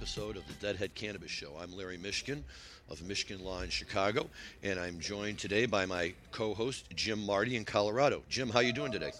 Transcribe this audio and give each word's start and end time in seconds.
episode 0.00 0.38
of 0.38 0.46
the 0.46 0.54
Deadhead 0.66 0.94
Cannabis 0.94 1.30
Show. 1.30 1.52
I'm 1.60 1.76
Larry 1.76 1.98
Mishkin 1.98 2.40
of 2.88 3.02
Michigan 3.02 3.44
Law 3.44 3.60
in 3.60 3.68
Chicago, 3.68 4.30
and 4.62 4.80
I'm 4.80 4.98
joined 4.98 5.38
today 5.38 5.66
by 5.66 5.84
my 5.84 6.14
co-host 6.32 6.86
Jim 6.96 7.22
Marty 7.26 7.54
in 7.54 7.66
Colorado. 7.66 8.22
Jim, 8.30 8.48
how 8.48 8.60
you 8.60 8.72
doing 8.72 8.92
today? 8.92 9.12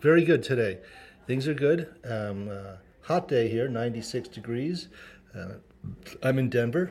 Very 0.00 0.24
good 0.24 0.42
today. 0.42 0.78
Things 1.26 1.46
are 1.46 1.52
good. 1.52 1.94
Um, 2.08 2.48
uh, 2.48 2.76
hot 3.02 3.28
day 3.28 3.50
here, 3.50 3.68
96 3.68 4.28
degrees. 4.28 4.88
Uh, 5.38 5.56
I'm 6.22 6.38
in 6.38 6.48
Denver. 6.48 6.90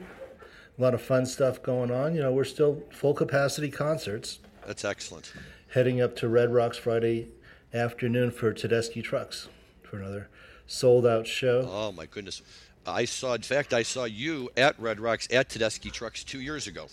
A 0.77 0.81
lot 0.81 0.93
of 0.93 1.02
fun 1.02 1.26
stuff 1.26 1.63
going 1.63 1.90
on. 1.90 2.13
You 2.13 2.21
know, 2.21 2.31
we're 2.31 2.43
still 2.43 2.84
full 2.91 3.15
capacity 3.15 3.71
concerts. 3.71 4.38
That's 4.68 4.85
excellent. 4.85 5.34
Heading 5.70 5.99
up 6.02 6.15
to 6.18 6.29
Red 6.29 6.54
Rocks 6.54 6.77
Friday 6.77 7.29
afternoon 7.73 8.29
for 8.29 8.54
Tedeschi 8.54 9.04
Trucks 9.04 9.49
for 9.82 9.98
another 9.98 10.29
sold 10.68 11.07
out 11.07 11.26
show. 11.26 11.68
Oh 11.71 11.91
my 11.91 12.05
goodness! 12.05 12.41
I 12.88 13.05
saw, 13.05 13.34
in 13.34 13.41
fact, 13.41 13.74
I 13.74 13.84
saw 13.84 14.05
you 14.05 14.49
at 14.55 14.80
Red 14.80 14.99
Rocks 14.99 15.27
at 15.32 15.49
Tedeschi 15.49 15.91
Trucks 15.91 16.24
two 16.24 16.40
years 16.40 16.68
ago. 16.68 16.88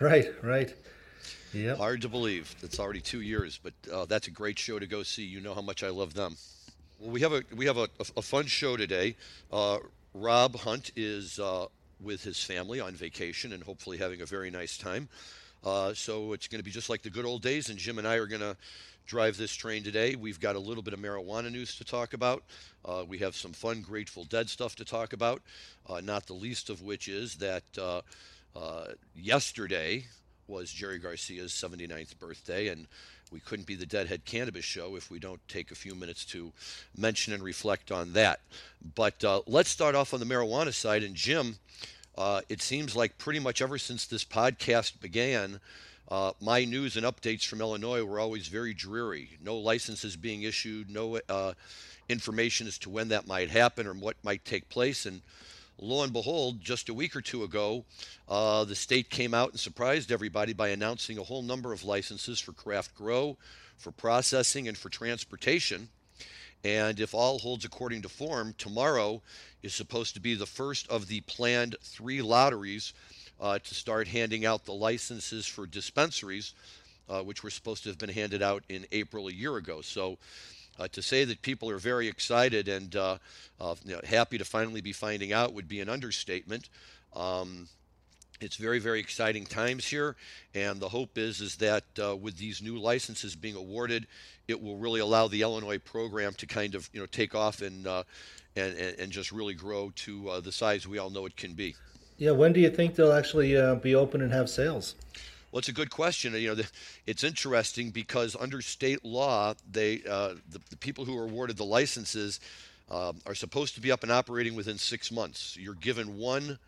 Right, 0.00 0.32
right. 0.42 0.72
Yeah. 1.52 1.76
Hard 1.76 2.00
to 2.02 2.08
believe 2.08 2.54
it's 2.62 2.78
already 2.78 3.00
two 3.00 3.20
years, 3.20 3.58
but 3.62 3.74
uh, 3.92 4.06
that's 4.06 4.28
a 4.28 4.30
great 4.30 4.58
show 4.58 4.78
to 4.78 4.86
go 4.86 5.02
see. 5.02 5.24
You 5.24 5.40
know 5.40 5.54
how 5.54 5.60
much 5.60 5.82
I 5.82 5.90
love 5.90 6.14
them. 6.14 6.36
Well, 6.98 7.10
we 7.10 7.20
have 7.20 7.32
a 7.32 7.42
we 7.54 7.66
have 7.66 7.76
a, 7.76 7.88
a, 8.00 8.06
a 8.18 8.22
fun 8.22 8.46
show 8.46 8.76
today. 8.76 9.16
Uh, 9.52 9.78
Rob 10.14 10.56
Hunt 10.56 10.92
is 10.96 11.38
uh, 11.38 11.66
with 12.00 12.22
his 12.22 12.42
family 12.42 12.80
on 12.80 12.94
vacation 12.94 13.52
and 13.52 13.62
hopefully 13.62 13.98
having 13.98 14.22
a 14.22 14.26
very 14.26 14.50
nice 14.50 14.78
time. 14.78 15.08
Uh, 15.64 15.94
so 15.94 16.32
it's 16.32 16.48
going 16.48 16.58
to 16.58 16.64
be 16.64 16.70
just 16.70 16.90
like 16.90 17.02
the 17.02 17.10
good 17.10 17.24
old 17.24 17.42
days, 17.42 17.68
and 17.68 17.78
Jim 17.78 17.98
and 17.98 18.08
I 18.08 18.16
are 18.16 18.26
going 18.26 18.40
to 18.40 18.56
drive 19.06 19.36
this 19.36 19.52
train 19.52 19.82
today. 19.82 20.16
We've 20.16 20.40
got 20.40 20.56
a 20.56 20.60
little 20.60 20.82
bit 20.82 20.94
of 20.94 21.00
marijuana 21.00 21.50
news 21.50 21.76
to 21.76 21.84
talk 21.84 22.14
about. 22.14 22.44
Uh, 22.84 23.04
we 23.06 23.18
have 23.18 23.36
some 23.36 23.52
fun 23.52 23.82
Grateful 23.82 24.24
Dead 24.24 24.48
stuff 24.48 24.76
to 24.76 24.84
talk 24.84 25.12
about, 25.12 25.42
uh, 25.88 26.00
not 26.00 26.26
the 26.26 26.34
least 26.34 26.70
of 26.70 26.82
which 26.82 27.08
is 27.08 27.36
that 27.36 27.64
uh, 27.78 28.00
uh 28.54 28.88
yesterday 29.16 30.04
was 30.46 30.70
Jerry 30.70 30.98
Garcia's 30.98 31.52
79th 31.52 32.18
birthday, 32.18 32.68
and 32.68 32.86
we 33.32 33.40
couldn't 33.40 33.66
be 33.66 33.74
the 33.74 33.86
Deadhead 33.86 34.24
Cannabis 34.24 34.64
Show 34.64 34.96
if 34.96 35.10
we 35.10 35.18
don't 35.18 35.40
take 35.48 35.70
a 35.70 35.74
few 35.74 35.94
minutes 35.94 36.24
to 36.26 36.52
mention 36.96 37.32
and 37.32 37.42
reflect 37.42 37.90
on 37.90 38.12
that. 38.12 38.40
But 38.94 39.24
uh, 39.24 39.42
let's 39.46 39.70
start 39.70 39.94
off 39.94 40.12
on 40.12 40.20
the 40.20 40.26
marijuana 40.26 40.74
side. 40.74 41.02
And 41.02 41.14
Jim, 41.14 41.56
uh, 42.16 42.42
it 42.48 42.60
seems 42.60 42.94
like 42.94 43.16
pretty 43.18 43.40
much 43.40 43.62
ever 43.62 43.78
since 43.78 44.06
this 44.06 44.24
podcast 44.24 45.00
began, 45.00 45.60
uh, 46.12 46.30
my 46.42 46.62
news 46.66 46.98
and 46.98 47.06
updates 47.06 47.46
from 47.46 47.62
Illinois 47.62 48.04
were 48.04 48.20
always 48.20 48.46
very 48.46 48.74
dreary. 48.74 49.30
No 49.42 49.56
licenses 49.56 50.14
being 50.14 50.42
issued, 50.42 50.90
no 50.90 51.18
uh, 51.26 51.54
information 52.06 52.66
as 52.66 52.76
to 52.80 52.90
when 52.90 53.08
that 53.08 53.26
might 53.26 53.48
happen 53.48 53.86
or 53.86 53.94
what 53.94 54.22
might 54.22 54.44
take 54.44 54.68
place. 54.68 55.06
And 55.06 55.22
lo 55.78 56.02
and 56.02 56.12
behold, 56.12 56.60
just 56.60 56.90
a 56.90 56.94
week 56.94 57.16
or 57.16 57.22
two 57.22 57.44
ago, 57.44 57.86
uh, 58.28 58.64
the 58.64 58.74
state 58.74 59.08
came 59.08 59.32
out 59.32 59.52
and 59.52 59.58
surprised 59.58 60.12
everybody 60.12 60.52
by 60.52 60.68
announcing 60.68 61.16
a 61.16 61.22
whole 61.22 61.40
number 61.40 61.72
of 61.72 61.82
licenses 61.82 62.38
for 62.38 62.52
craft 62.52 62.94
grow, 62.94 63.38
for 63.78 63.90
processing, 63.90 64.68
and 64.68 64.76
for 64.76 64.90
transportation. 64.90 65.88
And 66.62 67.00
if 67.00 67.14
all 67.14 67.38
holds 67.38 67.64
according 67.64 68.02
to 68.02 68.10
form, 68.10 68.54
tomorrow 68.58 69.22
is 69.62 69.72
supposed 69.72 70.12
to 70.12 70.20
be 70.20 70.34
the 70.34 70.44
first 70.44 70.86
of 70.90 71.06
the 71.06 71.22
planned 71.22 71.76
three 71.80 72.20
lotteries 72.20 72.92
uh, 73.42 73.58
to 73.58 73.74
start 73.74 74.06
handing 74.06 74.46
out 74.46 74.64
the 74.64 74.72
licenses 74.72 75.46
for 75.46 75.66
dispensaries, 75.66 76.54
uh, 77.10 77.20
which 77.22 77.42
were 77.42 77.50
supposed 77.50 77.82
to 77.82 77.88
have 77.88 77.98
been 77.98 78.08
handed 78.08 78.40
out 78.40 78.62
in 78.68 78.86
April 78.92 79.28
a 79.28 79.32
year 79.32 79.56
ago. 79.56 79.80
So 79.80 80.16
uh, 80.78 80.86
to 80.92 81.02
say 81.02 81.24
that 81.24 81.42
people 81.42 81.68
are 81.68 81.78
very 81.78 82.06
excited 82.08 82.68
and 82.68 82.94
uh, 82.94 83.18
uh, 83.60 83.74
you 83.84 83.94
know, 83.94 84.00
happy 84.04 84.38
to 84.38 84.44
finally 84.44 84.80
be 84.80 84.92
finding 84.92 85.32
out 85.32 85.52
would 85.52 85.68
be 85.68 85.80
an 85.80 85.88
understatement. 85.88 86.68
Um, 87.14 87.68
it's 88.40 88.56
very 88.56 88.78
very 88.80 88.98
exciting 88.98 89.46
times 89.46 89.86
here 89.86 90.16
and 90.54 90.80
the 90.80 90.88
hope 90.88 91.16
is 91.16 91.40
is 91.40 91.56
that 91.56 91.84
uh, 92.02 92.16
with 92.16 92.36
these 92.38 92.60
new 92.60 92.76
licenses 92.76 93.36
being 93.36 93.54
awarded 93.54 94.06
it 94.48 94.60
will 94.60 94.76
really 94.78 94.98
allow 94.98 95.28
the 95.28 95.42
illinois 95.42 95.78
program 95.78 96.34
to 96.34 96.46
kind 96.46 96.74
of 96.74 96.90
you 96.92 96.98
know 96.98 97.06
take 97.06 97.36
off 97.36 97.62
and 97.62 97.86
uh, 97.86 98.02
and, 98.56 98.76
and 98.76 99.12
just 99.12 99.30
really 99.30 99.54
grow 99.54 99.92
to 99.94 100.28
uh, 100.28 100.40
the 100.40 100.50
size 100.50 100.88
we 100.88 100.98
all 100.98 101.10
know 101.10 101.24
it 101.24 101.36
can 101.36 101.52
be 101.52 101.76
yeah, 102.22 102.30
when 102.30 102.52
do 102.52 102.60
you 102.60 102.70
think 102.70 102.94
they'll 102.94 103.12
actually 103.12 103.56
uh, 103.56 103.74
be 103.74 103.96
open 103.96 104.22
and 104.22 104.32
have 104.32 104.48
sales? 104.48 104.94
Well, 105.50 105.58
it's 105.58 105.68
a 105.68 105.72
good 105.72 105.90
question. 105.90 106.32
You 106.34 106.54
know, 106.54 106.62
it's 107.04 107.24
interesting 107.24 107.90
because 107.90 108.36
under 108.38 108.62
state 108.62 109.04
law, 109.04 109.54
they 109.68 110.02
uh, 110.08 110.34
the, 110.48 110.60
the, 110.70 110.76
people 110.76 111.04
who 111.04 111.18
are 111.18 111.24
awarded 111.24 111.56
the 111.56 111.64
licenses 111.64 112.38
uh, 112.88 113.12
are 113.26 113.34
supposed 113.34 113.74
to 113.74 113.80
be 113.80 113.90
up 113.90 114.04
and 114.04 114.12
operating 114.12 114.54
within 114.54 114.78
six 114.78 115.10
months. 115.10 115.56
You're 115.58 115.74
given 115.74 116.16
one 116.16 116.60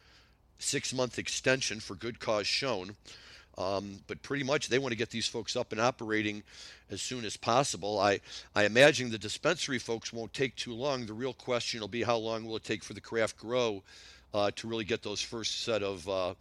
six-month 0.59 1.21
extension 1.21 1.79
for 1.79 1.95
good 1.95 2.19
cause 2.19 2.49
shown, 2.49 2.97
um, 3.57 4.01
but 4.09 4.23
pretty 4.23 4.43
much 4.43 4.69
they 4.69 4.81
want 4.81 4.91
to 4.91 4.99
get 4.99 5.11
these 5.11 5.29
folks 5.29 5.55
up 5.55 5.71
and 5.71 5.81
operating 5.81 6.43
as 6.91 7.01
soon 7.01 7.25
as 7.25 7.37
possible. 7.37 8.01
I 8.01 8.19
I 8.57 8.65
imagine 8.65 9.09
the 9.09 9.19
dispensary 9.19 9.79
folks 9.79 10.13
won't 10.13 10.35
take 10.35 10.57
too 10.57 10.75
long. 10.75 11.07
The 11.07 11.13
real 11.13 11.33
question 11.33 11.79
will 11.79 11.87
be 11.87 12.03
how 12.03 12.17
long 12.17 12.45
will 12.45 12.57
it 12.57 12.65
take 12.65 12.83
for 12.83 12.93
the 12.93 13.01
craft 13.01 13.37
grow 13.37 13.85
uh, 14.35 14.51
to 14.57 14.67
really 14.67 14.85
get 14.85 15.03
those 15.03 15.21
first 15.21 15.63
set 15.63 15.83
of 15.83 16.07
uh, 16.09 16.35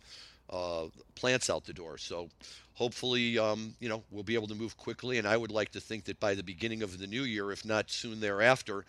uh, 0.50 0.88
plants 1.16 1.50
out 1.50 1.64
the 1.64 1.74
door. 1.74 1.98
So 1.98 2.28
hopefully, 2.74 3.38
um, 3.38 3.76
you 3.80 3.88
know, 3.88 4.04
we'll 4.12 4.24
be 4.24 4.34
able 4.34 4.48
to 4.48 4.56
move 4.56 4.76
quickly. 4.76 5.20
And 5.20 5.28
I 5.28 5.38
would 5.38 5.52
like 5.52 5.72
to 5.72 5.80
think 5.80 6.06
that 6.06 6.20
by 6.20 6.34
the 6.34 6.44
beginning 6.44 6.81
of 6.81 6.98
the 6.98 7.08
new 7.08 7.24
year, 7.24 7.52
if 7.52 7.64
not 7.64 7.92
soon 7.92 8.20
thereafter, 8.20 8.84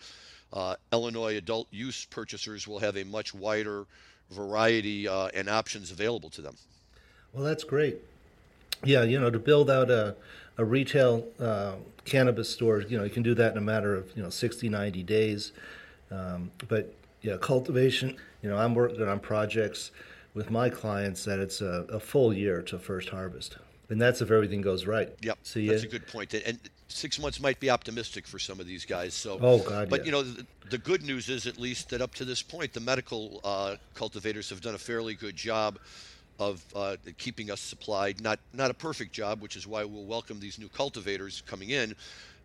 uh, 0.51 0.75
Illinois 0.91 1.37
adult 1.37 1.67
use 1.71 2.05
purchasers 2.05 2.67
will 2.67 2.79
have 2.79 2.97
a 2.97 3.03
much 3.03 3.33
wider 3.33 3.85
variety 4.31 5.07
uh, 5.07 5.27
and 5.33 5.47
options 5.47 5.91
available 5.91 6.29
to 6.31 6.41
them. 6.41 6.57
Well, 7.31 7.43
that's 7.43 7.63
great. 7.63 7.97
Yeah, 8.83 9.03
you 9.03 9.19
know, 9.19 9.29
to 9.29 9.39
build 9.39 9.69
out 9.69 9.89
a, 9.89 10.15
a 10.57 10.65
retail 10.65 11.27
uh, 11.39 11.73
cannabis 12.05 12.49
store, 12.49 12.81
you 12.81 12.97
know, 12.97 13.03
you 13.03 13.09
can 13.09 13.23
do 13.23 13.33
that 13.35 13.51
in 13.51 13.57
a 13.57 13.61
matter 13.61 13.95
of, 13.95 14.15
you 14.15 14.23
know, 14.23 14.29
60, 14.29 14.69
90 14.69 15.03
days. 15.03 15.51
Um, 16.11 16.51
but 16.67 16.93
yeah, 17.21 17.37
cultivation. 17.37 18.17
You 18.45 18.51
know, 18.51 18.57
I'm 18.57 18.75
working 18.75 19.01
on 19.01 19.19
projects 19.19 19.89
with 20.35 20.51
my 20.51 20.69
clients 20.69 21.25
that 21.25 21.39
it's 21.39 21.61
a, 21.61 21.87
a 21.89 21.99
full 21.99 22.31
year 22.31 22.61
to 22.61 22.77
first 22.77 23.09
harvest, 23.09 23.57
and 23.89 23.99
that's 23.99 24.21
if 24.21 24.29
everything 24.29 24.61
goes 24.61 24.85
right. 24.85 25.09
Yep, 25.23 25.39
so, 25.41 25.59
that's 25.61 25.81
a 25.81 25.87
good 25.87 26.05
point. 26.05 26.31
And 26.31 26.59
six 26.87 27.17
months 27.17 27.39
might 27.39 27.59
be 27.59 27.71
optimistic 27.71 28.27
for 28.27 28.37
some 28.37 28.59
of 28.59 28.67
these 28.67 28.85
guys. 28.85 29.15
So, 29.15 29.39
oh 29.41 29.57
god, 29.57 29.89
but 29.89 30.01
yeah. 30.01 30.05
you 30.05 30.11
know, 30.11 30.21
the, 30.21 30.45
the, 30.69 30.77
good 30.77 31.01
news 31.01 31.27
is 31.27 31.47
at 31.47 31.57
least 31.57 31.89
that 31.89 32.01
up 32.03 32.13
to 32.15 32.23
this 32.23 32.43
point, 32.43 32.71
the 32.71 32.81
medical 32.81 33.41
uh, 33.43 33.77
cultivators 33.95 34.51
have 34.51 34.61
done 34.61 34.75
a 34.75 34.77
fairly 34.77 35.15
good 35.15 35.35
job 35.35 35.79
of 36.37 36.63
uh, 36.75 36.97
keeping 37.17 37.49
us 37.49 37.59
supplied. 37.59 38.21
Not 38.21 38.37
not 38.53 38.69
a 38.69 38.75
perfect 38.75 39.11
job, 39.11 39.41
which 39.41 39.55
is 39.55 39.65
why 39.65 39.85
we'll 39.85 40.05
welcome 40.05 40.39
these 40.39 40.59
new 40.59 40.69
cultivators 40.69 41.41
coming 41.47 41.71
in 41.71 41.95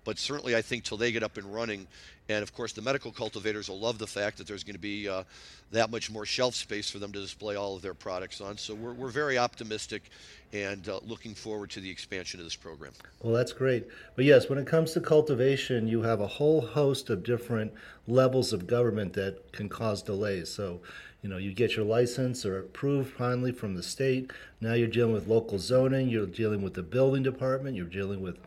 but 0.04 0.18
certainly 0.18 0.56
I 0.56 0.62
think 0.62 0.84
till 0.84 0.96
they 0.96 1.12
get 1.12 1.22
up 1.22 1.36
and 1.36 1.52
running, 1.52 1.86
and 2.28 2.42
of 2.42 2.54
course 2.54 2.72
the 2.72 2.82
medical 2.82 3.12
cultivators 3.12 3.68
will 3.68 3.78
love 3.78 3.98
the 3.98 4.06
fact 4.06 4.38
that 4.38 4.46
there's 4.46 4.64
going 4.64 4.74
to 4.74 4.80
be 4.80 5.08
uh, 5.08 5.24
that 5.72 5.90
much 5.90 6.10
more 6.10 6.26
shelf 6.26 6.54
space 6.54 6.90
for 6.90 6.98
them 6.98 7.12
to 7.12 7.20
display 7.20 7.56
all 7.56 7.76
of 7.76 7.82
their 7.82 7.94
products 7.94 8.40
on. 8.40 8.56
So 8.56 8.74
we're, 8.74 8.92
we're 8.92 9.08
very 9.08 9.38
optimistic 9.38 10.10
and 10.52 10.88
uh, 10.88 11.00
looking 11.06 11.34
forward 11.34 11.70
to 11.70 11.80
the 11.80 11.90
expansion 11.90 12.40
of 12.40 12.46
this 12.46 12.56
program. 12.56 12.92
Well, 13.22 13.34
that's 13.34 13.52
great. 13.52 13.86
But 14.16 14.24
yes, 14.24 14.48
when 14.48 14.58
it 14.58 14.66
comes 14.66 14.92
to 14.92 15.00
cultivation, 15.00 15.86
you 15.86 16.02
have 16.02 16.20
a 16.20 16.26
whole 16.26 16.60
host 16.60 17.10
of 17.10 17.22
different 17.22 17.72
levels 18.08 18.52
of 18.52 18.66
government 18.66 19.12
that 19.12 19.52
can 19.52 19.68
cause 19.68 20.02
delays. 20.02 20.48
So 20.50 20.80
you 21.22 21.28
know 21.28 21.36
you 21.36 21.52
get 21.52 21.76
your 21.76 21.84
license 21.84 22.46
or 22.46 22.58
approved 22.58 23.12
finally 23.12 23.52
from 23.52 23.74
the 23.74 23.82
state 23.82 24.30
now 24.60 24.72
you're 24.72 24.88
dealing 24.88 25.12
with 25.12 25.26
local 25.26 25.58
zoning 25.58 26.08
you're 26.08 26.26
dealing 26.26 26.62
with 26.62 26.74
the 26.74 26.82
building 26.82 27.22
department 27.22 27.76
you're 27.76 27.84
dealing 27.84 28.22
with 28.22 28.38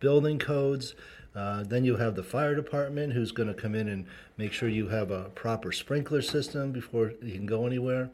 building 0.00 0.38
codes. 0.38 0.94
Uh, 1.34 1.62
then 1.62 1.84
you 1.84 1.96
have 1.96 2.16
the 2.16 2.22
fire 2.22 2.54
department 2.54 3.12
who's 3.12 3.30
going 3.30 3.48
to 3.48 3.54
come 3.54 3.74
in 3.74 3.88
and 3.88 4.06
make 4.38 4.52
sure 4.52 4.68
you 4.68 4.88
have 4.88 5.10
a 5.10 5.24
proper 5.30 5.70
sprinkler 5.70 6.22
system 6.22 6.72
before 6.72 7.12
you 7.22 7.34
can 7.34 7.46
go 7.46 7.66
anywhere. 7.66 8.10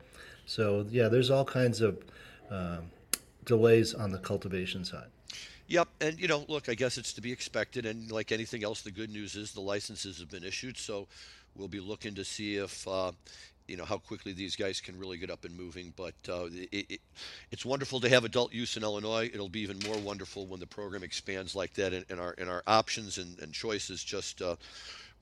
So, 0.46 0.84
yeah, 0.90 1.08
there's 1.08 1.30
all 1.30 1.44
kinds 1.44 1.80
of 1.80 1.98
uh, 2.50 2.78
delays 3.44 3.94
on 3.94 4.10
the 4.10 4.18
cultivation 4.18 4.84
side. 4.84 5.06
Yep, 5.66 5.88
and 6.00 6.20
you 6.20 6.28
know, 6.28 6.44
look, 6.48 6.68
I 6.68 6.74
guess 6.74 6.98
it's 6.98 7.14
to 7.14 7.22
be 7.22 7.32
expected. 7.32 7.86
And 7.86 8.10
like 8.12 8.32
anything 8.32 8.64
else, 8.64 8.82
the 8.82 8.90
good 8.90 9.10
news 9.10 9.34
is 9.34 9.52
the 9.52 9.62
licenses 9.62 10.18
have 10.18 10.30
been 10.30 10.44
issued. 10.44 10.76
So 10.76 11.06
we'll 11.56 11.68
be 11.68 11.80
looking 11.80 12.14
to 12.16 12.24
see 12.24 12.56
if 12.56 12.86
uh, 12.86 13.12
you 13.66 13.76
know 13.76 13.84
how 13.84 13.98
quickly 13.98 14.32
these 14.32 14.56
guys 14.56 14.80
can 14.80 14.98
really 14.98 15.16
get 15.16 15.30
up 15.30 15.44
and 15.44 15.56
moving. 15.56 15.92
But 15.96 16.14
uh, 16.28 16.46
it, 16.52 16.86
it, 16.88 17.00
it's 17.50 17.64
wonderful 17.64 18.00
to 18.00 18.08
have 18.08 18.24
adult 18.24 18.52
use 18.52 18.76
in 18.76 18.82
Illinois. 18.82 19.30
It'll 19.32 19.48
be 19.48 19.60
even 19.60 19.78
more 19.86 19.98
wonderful 19.98 20.46
when 20.46 20.60
the 20.60 20.66
program 20.66 21.02
expands 21.02 21.54
like 21.54 21.74
that, 21.74 21.92
and, 21.92 22.04
and 22.08 22.20
our 22.20 22.34
and 22.38 22.48
our 22.48 22.62
options 22.66 23.18
and, 23.18 23.38
and 23.40 23.52
choices 23.52 24.04
just 24.04 24.42
uh, 24.42 24.56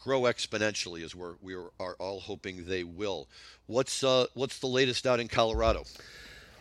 grow 0.02 0.22
exponentially, 0.22 1.04
as 1.04 1.14
we're 1.14 1.34
we 1.40 1.54
are 1.54 1.94
all 1.98 2.20
hoping 2.20 2.64
they 2.66 2.84
will. 2.84 3.28
What's 3.66 4.02
uh, 4.02 4.26
what's 4.34 4.58
the 4.58 4.66
latest 4.66 5.06
out 5.06 5.20
in 5.20 5.28
Colorado? 5.28 5.84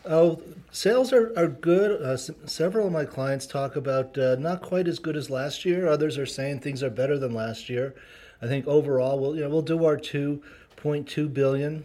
Oh, 0.04 0.42
sales 0.72 1.12
are, 1.12 1.32
are 1.36 1.46
good. 1.46 2.02
Uh, 2.02 2.14
s- 2.14 2.30
several 2.46 2.88
of 2.88 2.92
my 2.92 3.04
clients 3.04 3.46
talk 3.46 3.76
about 3.76 4.18
uh, 4.18 4.34
not 4.36 4.60
quite 4.60 4.88
as 4.88 4.98
good 4.98 5.16
as 5.16 5.30
last 5.30 5.64
year. 5.64 5.86
Others 5.86 6.18
are 6.18 6.26
saying 6.26 6.58
things 6.58 6.82
are 6.82 6.90
better 6.90 7.18
than 7.18 7.32
last 7.32 7.68
year. 7.68 7.94
I 8.40 8.48
think 8.48 8.66
overall, 8.66 9.20
we'll 9.20 9.36
you 9.36 9.42
know 9.42 9.48
we'll 9.48 9.62
do 9.62 9.84
our 9.84 9.96
two 9.96 10.42
0.2 10.82 11.32
billion 11.32 11.84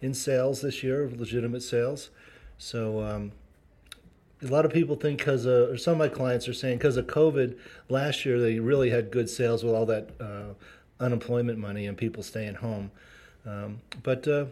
in 0.00 0.14
sales 0.14 0.60
this 0.60 0.82
year, 0.82 1.04
of 1.04 1.18
legitimate 1.18 1.62
sales. 1.62 2.10
So 2.58 3.02
um, 3.02 3.32
a 4.42 4.46
lot 4.46 4.64
of 4.64 4.72
people 4.72 4.96
think 4.96 5.18
because 5.18 5.46
or 5.46 5.76
some 5.76 5.92
of 5.92 5.98
my 5.98 6.08
clients 6.08 6.48
are 6.48 6.54
saying 6.54 6.78
because 6.78 6.96
of 6.96 7.06
COVID 7.06 7.56
last 7.88 8.24
year 8.24 8.38
they 8.38 8.58
really 8.58 8.90
had 8.90 9.10
good 9.10 9.28
sales 9.28 9.64
with 9.64 9.74
all 9.74 9.86
that 9.86 10.10
uh, 10.20 10.54
unemployment 11.00 11.58
money 11.58 11.86
and 11.86 11.96
people 11.96 12.22
staying 12.22 12.56
home. 12.56 12.90
Um, 13.46 13.80
but 14.02 14.26
uh, 14.28 14.46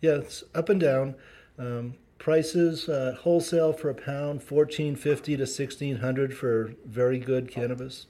yeah, 0.00 0.16
it's 0.16 0.44
up 0.54 0.68
and 0.68 0.80
down. 0.80 1.14
Um, 1.58 1.94
prices 2.18 2.88
uh, 2.88 3.16
wholesale 3.20 3.72
for 3.72 3.90
a 3.90 3.94
pound, 3.94 4.42
fourteen 4.42 4.96
fifty 4.96 5.36
to 5.36 5.46
sixteen 5.46 5.96
hundred 5.96 6.36
for 6.36 6.74
very 6.84 7.18
good 7.18 7.50
cannabis. 7.50 8.06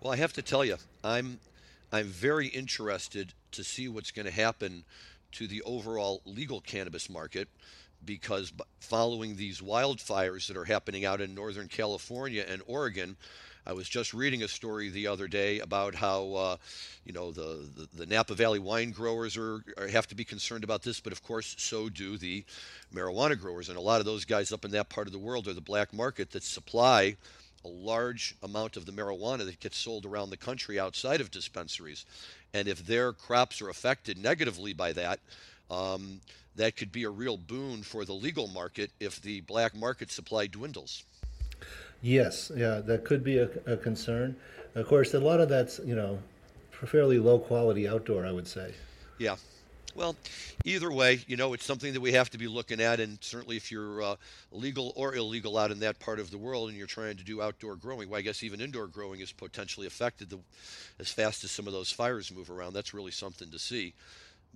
Well, 0.00 0.12
I 0.12 0.16
have 0.16 0.32
to 0.34 0.42
tell 0.42 0.64
you, 0.64 0.76
I'm 1.02 1.40
I'm 1.92 2.06
very 2.06 2.48
interested 2.48 3.32
to 3.52 3.62
see 3.62 3.88
what's 3.88 4.10
going 4.10 4.26
to 4.26 4.32
happen 4.32 4.84
to 5.32 5.46
the 5.46 5.62
overall 5.62 6.22
legal 6.24 6.60
cannabis 6.60 7.08
market 7.08 7.48
because 8.04 8.52
following 8.80 9.36
these 9.36 9.60
wildfires 9.60 10.46
that 10.48 10.56
are 10.56 10.64
happening 10.64 11.04
out 11.04 11.20
in 11.20 11.34
Northern 11.34 11.68
California 11.68 12.44
and 12.48 12.62
Oregon, 12.66 13.16
I 13.66 13.72
was 13.72 13.88
just 13.88 14.14
reading 14.14 14.44
a 14.44 14.48
story 14.48 14.90
the 14.90 15.08
other 15.08 15.26
day 15.26 15.58
about 15.58 15.96
how, 15.96 16.32
uh, 16.34 16.56
you 17.04 17.12
know, 17.12 17.32
the, 17.32 17.68
the, 17.74 17.88
the, 17.94 18.06
Napa 18.06 18.34
Valley 18.34 18.60
wine 18.60 18.92
growers 18.92 19.36
are, 19.36 19.64
are, 19.76 19.88
have 19.88 20.06
to 20.08 20.14
be 20.14 20.24
concerned 20.24 20.62
about 20.62 20.82
this, 20.82 21.00
but 21.00 21.12
of 21.12 21.22
course, 21.24 21.56
so 21.58 21.88
do 21.88 22.16
the 22.16 22.44
marijuana 22.94 23.38
growers. 23.38 23.68
And 23.68 23.76
a 23.76 23.80
lot 23.80 23.98
of 23.98 24.06
those 24.06 24.24
guys 24.24 24.52
up 24.52 24.64
in 24.64 24.70
that 24.72 24.88
part 24.88 25.08
of 25.08 25.12
the 25.12 25.18
world 25.18 25.48
are 25.48 25.52
the 25.52 25.60
black 25.60 25.92
market 25.92 26.30
that 26.30 26.44
supply 26.44 27.16
a 27.66 27.68
large 27.68 28.36
amount 28.42 28.76
of 28.76 28.86
the 28.86 28.92
marijuana 28.92 29.44
that 29.44 29.58
gets 29.58 29.76
sold 29.76 30.06
around 30.06 30.30
the 30.30 30.36
country 30.36 30.78
outside 30.78 31.20
of 31.20 31.30
dispensaries. 31.30 32.06
And 32.54 32.68
if 32.68 32.86
their 32.86 33.12
crops 33.12 33.60
are 33.60 33.68
affected 33.68 34.18
negatively 34.18 34.72
by 34.72 34.92
that, 34.92 35.18
um, 35.68 36.20
that 36.54 36.76
could 36.76 36.92
be 36.92 37.02
a 37.02 37.10
real 37.10 37.36
boon 37.36 37.82
for 37.82 38.04
the 38.04 38.12
legal 38.12 38.46
market 38.46 38.90
if 39.00 39.20
the 39.20 39.40
black 39.42 39.74
market 39.74 40.12
supply 40.12 40.46
dwindles. 40.46 41.04
Yes, 42.02 42.52
yeah, 42.54 42.80
that 42.86 43.04
could 43.04 43.24
be 43.24 43.38
a, 43.38 43.48
a 43.66 43.76
concern. 43.76 44.36
Of 44.74 44.86
course, 44.86 45.14
a 45.14 45.18
lot 45.18 45.40
of 45.40 45.48
that's 45.48 45.80
you 45.84 45.96
know 45.96 46.18
fairly 46.70 47.18
low 47.18 47.38
quality 47.38 47.88
outdoor, 47.88 48.24
I 48.24 48.32
would 48.32 48.46
say. 48.46 48.74
Yeah. 49.18 49.36
Well, 49.96 50.14
either 50.66 50.92
way, 50.92 51.20
you 51.26 51.38
know, 51.38 51.54
it's 51.54 51.64
something 51.64 51.94
that 51.94 52.02
we 52.02 52.12
have 52.12 52.28
to 52.30 52.38
be 52.38 52.48
looking 52.48 52.82
at, 52.82 53.00
and 53.00 53.16
certainly 53.22 53.56
if 53.56 53.72
you're 53.72 54.02
uh, 54.02 54.16
legal 54.52 54.92
or 54.94 55.14
illegal 55.14 55.56
out 55.56 55.70
in 55.70 55.80
that 55.80 55.98
part 55.98 56.20
of 56.20 56.30
the 56.30 56.36
world 56.36 56.68
and 56.68 56.76
you're 56.76 56.86
trying 56.86 57.16
to 57.16 57.24
do 57.24 57.40
outdoor 57.40 57.76
growing, 57.76 58.10
well, 58.10 58.18
I 58.18 58.22
guess 58.22 58.42
even 58.42 58.60
indoor 58.60 58.88
growing 58.88 59.20
is 59.20 59.32
potentially 59.32 59.86
affected 59.86 60.28
the, 60.28 60.38
as 61.00 61.08
fast 61.08 61.44
as 61.44 61.50
some 61.50 61.66
of 61.66 61.72
those 61.72 61.90
fires 61.90 62.30
move 62.30 62.50
around. 62.50 62.74
That's 62.74 62.92
really 62.92 63.10
something 63.10 63.50
to 63.50 63.58
see 63.58 63.94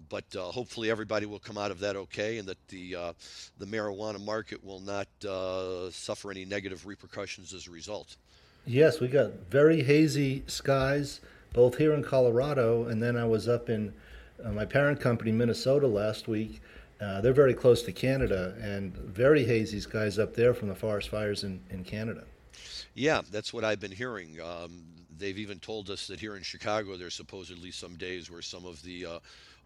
but 0.09 0.25
uh, 0.35 0.45
hopefully 0.45 0.91
everybody 0.91 1.27
will 1.27 1.39
come 1.39 1.59
out 1.59 1.71
of 1.71 1.81
that 1.81 1.95
okay, 1.95 2.39
and 2.39 2.49
that 2.49 2.57
the 2.69 2.97
uh, 2.97 3.13
the 3.59 3.67
marijuana 3.67 4.19
market 4.19 4.65
will 4.65 4.81
not 4.81 5.07
uh, 5.29 5.91
suffer 5.91 6.31
any 6.31 6.47
negative 6.47 6.87
repercussions 6.87 7.53
as 7.53 7.67
a 7.67 7.71
result. 7.71 8.17
Yes, 8.65 8.99
we 8.99 9.09
got 9.09 9.33
very 9.51 9.83
hazy 9.83 10.43
skies 10.47 11.21
both 11.53 11.77
here 11.77 11.93
in 11.93 12.03
Colorado, 12.03 12.87
and 12.87 13.03
then 13.03 13.17
I 13.17 13.27
was 13.27 13.47
up 13.47 13.69
in 13.69 13.93
uh, 14.45 14.53
my 14.53 14.65
parent 14.65 15.01
company, 15.01 15.33
Minnesota, 15.33 15.87
last 15.87 16.29
week. 16.29 16.61
Uh, 17.01 17.21
they're 17.21 17.33
very 17.33 17.55
close 17.55 17.83
to 17.83 17.93
Canada, 17.93 18.55
and 18.61 18.95
very 18.95 19.45
hazy 19.45 19.81
skies 19.81 20.19
up 20.19 20.35
there 20.35 20.53
from 20.53 20.69
the 20.69 20.75
forest 20.75 21.09
fires 21.09 21.45
in, 21.45 21.61
in 21.71 21.83
Canada. 21.83 22.25
Yeah, 22.95 23.23
that's 23.31 23.55
what 23.55 23.65
I've 23.65 23.81
been 23.81 23.93
hearing. 23.93 24.39
Um, 24.41 24.83
they've 25.19 25.39
even 25.39 25.59
told 25.61 25.89
us 25.89 26.07
that 26.09 26.21
here 26.21 26.37
in 26.37 26.43
Chicago, 26.43 26.97
there's 26.97 27.15
supposedly 27.15 27.71
some 27.71 27.97
days 27.97 28.31
where 28.31 28.43
some 28.43 28.67
of 28.67 28.83
the 28.83 29.07
uh, 29.07 29.19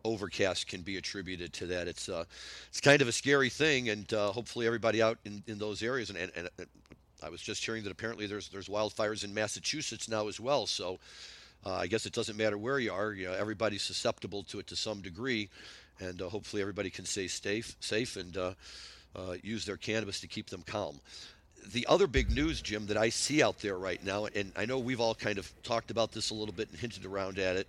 overcast 0.04 0.68
can 0.68 0.82
be 0.82 0.96
attributed 0.96 1.52
to 1.54 1.66
that. 1.66 1.88
It's 1.88 2.08
uh, 2.08 2.24
it's 2.68 2.80
kind 2.80 3.02
of 3.02 3.08
a 3.08 3.12
scary 3.12 3.48
thing, 3.48 3.88
and 3.88 4.12
uh, 4.12 4.30
hopefully 4.30 4.66
everybody 4.66 5.02
out 5.02 5.18
in, 5.24 5.42
in 5.46 5.58
those 5.58 5.82
areas. 5.82 6.10
And, 6.10 6.18
and, 6.18 6.30
and, 6.36 6.68
I 7.22 7.30
was 7.30 7.40
just 7.40 7.64
hearing 7.64 7.82
that 7.84 7.90
apparently 7.90 8.26
there's 8.26 8.48
there's 8.48 8.68
wildfires 8.68 9.24
in 9.24 9.32
Massachusetts 9.32 10.08
now 10.08 10.28
as 10.28 10.38
well. 10.38 10.66
So 10.66 10.98
uh, 11.64 11.74
I 11.74 11.86
guess 11.86 12.06
it 12.06 12.12
doesn't 12.12 12.36
matter 12.36 12.58
where 12.58 12.78
you 12.78 12.92
are. 12.92 13.12
You 13.12 13.26
know, 13.26 13.32
everybody's 13.32 13.82
susceptible 13.82 14.42
to 14.44 14.58
it 14.58 14.66
to 14.68 14.76
some 14.76 15.00
degree, 15.00 15.48
and 16.00 16.20
uh, 16.20 16.28
hopefully 16.28 16.62
everybody 16.62 16.90
can 16.90 17.04
stay 17.04 17.28
safe 17.28 17.76
safe 17.80 18.16
and 18.16 18.36
uh, 18.36 18.52
uh, 19.16 19.34
use 19.42 19.64
their 19.64 19.76
cannabis 19.76 20.20
to 20.20 20.26
keep 20.26 20.50
them 20.50 20.62
calm. 20.66 21.00
The 21.72 21.86
other 21.88 22.06
big 22.06 22.30
news, 22.30 22.60
Jim, 22.60 22.86
that 22.86 22.98
I 22.98 23.08
see 23.08 23.42
out 23.42 23.60
there 23.60 23.78
right 23.78 24.04
now, 24.04 24.26
and 24.26 24.52
I 24.54 24.66
know 24.66 24.78
we've 24.78 25.00
all 25.00 25.14
kind 25.14 25.38
of 25.38 25.50
talked 25.62 25.90
about 25.90 26.12
this 26.12 26.30
a 26.30 26.34
little 26.34 26.54
bit 26.54 26.68
and 26.70 26.78
hinted 26.78 27.06
around 27.06 27.38
at 27.38 27.56
it 27.56 27.66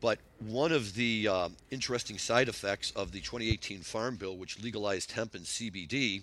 but 0.00 0.18
one 0.38 0.72
of 0.72 0.94
the 0.94 1.28
uh, 1.28 1.48
interesting 1.70 2.18
side 2.18 2.48
effects 2.48 2.90
of 2.92 3.12
the 3.12 3.20
2018 3.20 3.80
Farm 3.80 4.16
Bill, 4.16 4.36
which 4.36 4.62
legalized 4.62 5.12
hemp 5.12 5.34
and 5.34 5.44
CBD, 5.44 6.22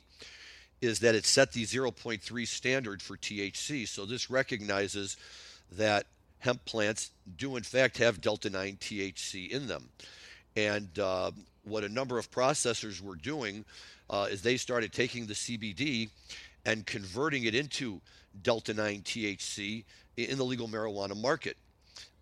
is 0.81 1.00
that 1.00 1.16
it 1.16 1.25
set 1.25 1.54
the 1.54 1.63
0.3 1.63 2.48
standard 2.48 3.02
for 3.02 3.18
THC. 3.18 3.88
So 3.88 4.06
this 4.06 4.30
recognizes 4.30 5.18
that 5.72 6.06
hemp 6.41 6.65
plants 6.65 7.11
do, 7.38 7.55
in 7.55 7.63
fact, 7.63 7.97
have 7.99 8.19
Delta 8.19 8.49
9 8.49 8.77
THC 8.79 9.49
in 9.49 9.67
them. 9.67 9.89
And 10.55 10.99
uh, 10.99 11.31
what 11.63 11.83
a 11.83 11.89
number 11.89 12.17
of 12.17 12.29
processors 12.29 13.01
were 13.01 13.15
doing 13.15 13.63
uh, 14.09 14.27
is 14.29 14.41
they 14.41 14.57
started 14.57 14.91
taking 14.91 15.27
the 15.27 15.33
CBD 15.33 16.09
and 16.65 16.85
converting 16.85 17.45
it 17.45 17.55
into 17.55 18.01
Delta 18.43 18.73
9 18.73 19.01
THC 19.01 19.83
in 20.17 20.38
the 20.38 20.43
legal 20.43 20.67
marijuana 20.67 21.15
market. 21.15 21.57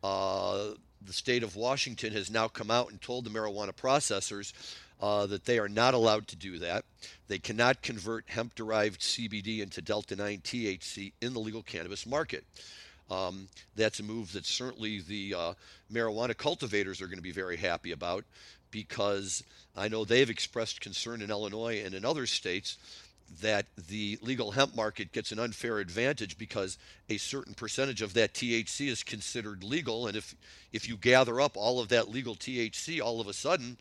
Uh, 0.03 0.71
the 1.05 1.13
state 1.13 1.43
of 1.43 1.55
Washington 1.55 2.13
has 2.13 2.29
now 2.29 2.47
come 2.47 2.69
out 2.69 2.91
and 2.91 3.01
told 3.01 3.23
the 3.23 3.29
marijuana 3.29 3.73
processors 3.73 4.53
uh, 5.01 5.25
that 5.27 5.45
they 5.45 5.59
are 5.59 5.69
not 5.69 5.93
allowed 5.93 6.27
to 6.27 6.35
do 6.35 6.59
that. 6.59 6.83
They 7.29 7.39
cannot 7.39 7.81
convert 7.81 8.25
hemp 8.27 8.55
derived 8.55 9.01
CBD 9.01 9.61
into 9.61 9.81
Delta 9.81 10.15
9 10.15 10.39
THC 10.39 11.13
in 11.21 11.33
the 11.33 11.39
legal 11.39 11.63
cannabis 11.63 12.05
market. 12.05 12.43
Um, 13.09 13.47
that's 13.75 13.99
a 13.99 14.03
move 14.03 14.33
that 14.33 14.45
certainly 14.45 15.01
the 15.01 15.35
uh, 15.35 15.53
marijuana 15.91 16.37
cultivators 16.37 17.01
are 17.01 17.07
going 17.07 17.17
to 17.17 17.23
be 17.23 17.31
very 17.31 17.57
happy 17.57 17.91
about 17.91 18.23
because 18.71 19.43
I 19.75 19.87
know 19.87 20.05
they've 20.05 20.29
expressed 20.29 20.81
concern 20.81 21.21
in 21.21 21.31
Illinois 21.31 21.81
and 21.83 21.95
in 21.95 22.05
other 22.05 22.25
states 22.27 22.77
that 23.41 23.65
the 23.87 24.17
legal 24.21 24.51
hemp 24.51 24.75
market 24.75 25.11
gets 25.11 25.31
an 25.31 25.39
unfair 25.39 25.79
advantage 25.79 26.37
because 26.37 26.77
a 27.09 27.17
certain 27.17 27.53
percentage 27.53 28.01
of 28.01 28.13
that 28.13 28.33
THC 28.33 28.87
is 28.87 29.03
considered 29.03 29.63
legal 29.63 30.07
and 30.07 30.17
if 30.17 30.35
if 30.73 30.89
you 30.89 30.97
gather 30.97 31.39
up 31.39 31.55
all 31.55 31.79
of 31.79 31.89
that 31.89 32.09
legal 32.09 32.35
THC 32.35 33.01
all 33.01 33.21
of 33.21 33.27
a 33.27 33.33
sudden 33.33 33.77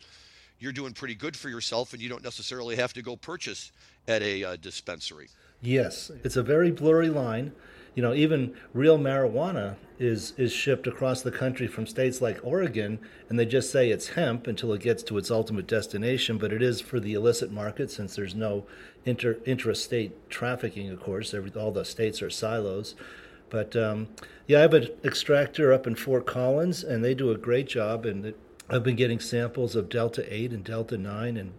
you're 0.59 0.73
doing 0.73 0.93
pretty 0.93 1.15
good 1.15 1.37
for 1.37 1.49
yourself 1.49 1.93
and 1.93 2.03
you 2.03 2.09
don't 2.09 2.23
necessarily 2.23 2.77
have 2.77 2.93
to 2.93 3.03
go 3.03 3.17
purchase 3.17 3.73
at 4.07 4.23
a 4.23 4.45
uh, 4.45 4.57
dispensary. 4.57 5.29
Yes, 5.63 6.11
it's 6.25 6.37
a 6.37 6.43
very 6.43 6.71
blurry 6.71 7.09
line 7.09 7.53
you 7.99 8.03
know, 8.03 8.15
even 8.15 8.55
real 8.75 8.97
marijuana 8.97 9.75
is 9.99 10.33
is 10.37 10.53
shipped 10.53 10.87
across 10.87 11.23
the 11.23 11.33
country 11.33 11.67
from 11.67 11.85
states 11.85 12.21
like 12.21 12.39
Oregon, 12.45 13.01
and 13.29 13.37
they 13.37 13.45
just 13.45 13.73
say 13.73 13.91
it's 13.91 14.11
hemp 14.11 14.47
until 14.47 14.73
it 14.73 14.83
gets 14.83 15.03
to 15.03 15.19
its 15.19 15.33
ultimate 15.33 15.67
destination. 15.67 16.39
But 16.39 16.53
it 16.53 16.63
is 16.63 16.81
for 16.81 17.01
the 17.01 17.15
illicit 17.15 17.51
market 17.51 17.91
since 17.91 18.15
there's 18.15 18.37
no 18.37 18.65
inter 19.05 19.35
intrastate 19.45 20.13
trafficking. 20.29 20.89
Of 20.91 21.01
course, 21.01 21.35
Every, 21.35 21.51
all 21.55 21.73
the 21.73 21.85
states 21.85 22.23
are 22.23 22.31
silos. 22.31 22.95
But 23.51 23.75
um, 23.75 24.07
yeah, 24.47 24.59
I 24.59 24.61
have 24.61 24.75
an 24.75 24.91
extractor 25.03 25.73
up 25.73 25.85
in 25.85 25.97
Fort 25.97 26.25
Collins, 26.25 26.85
and 26.85 27.05
they 27.05 27.15
do 27.15 27.33
a 27.33 27.37
great 27.37 27.67
job. 27.67 28.07
And 28.07 28.27
it, 28.27 28.39
I've 28.71 28.85
been 28.85 28.95
getting 28.95 29.19
samples 29.19 29.75
of 29.75 29.89
Delta 29.89 30.25
8 30.33 30.53
and 30.53 30.63
Delta 30.63 30.97
9, 30.97 31.37
and 31.37 31.53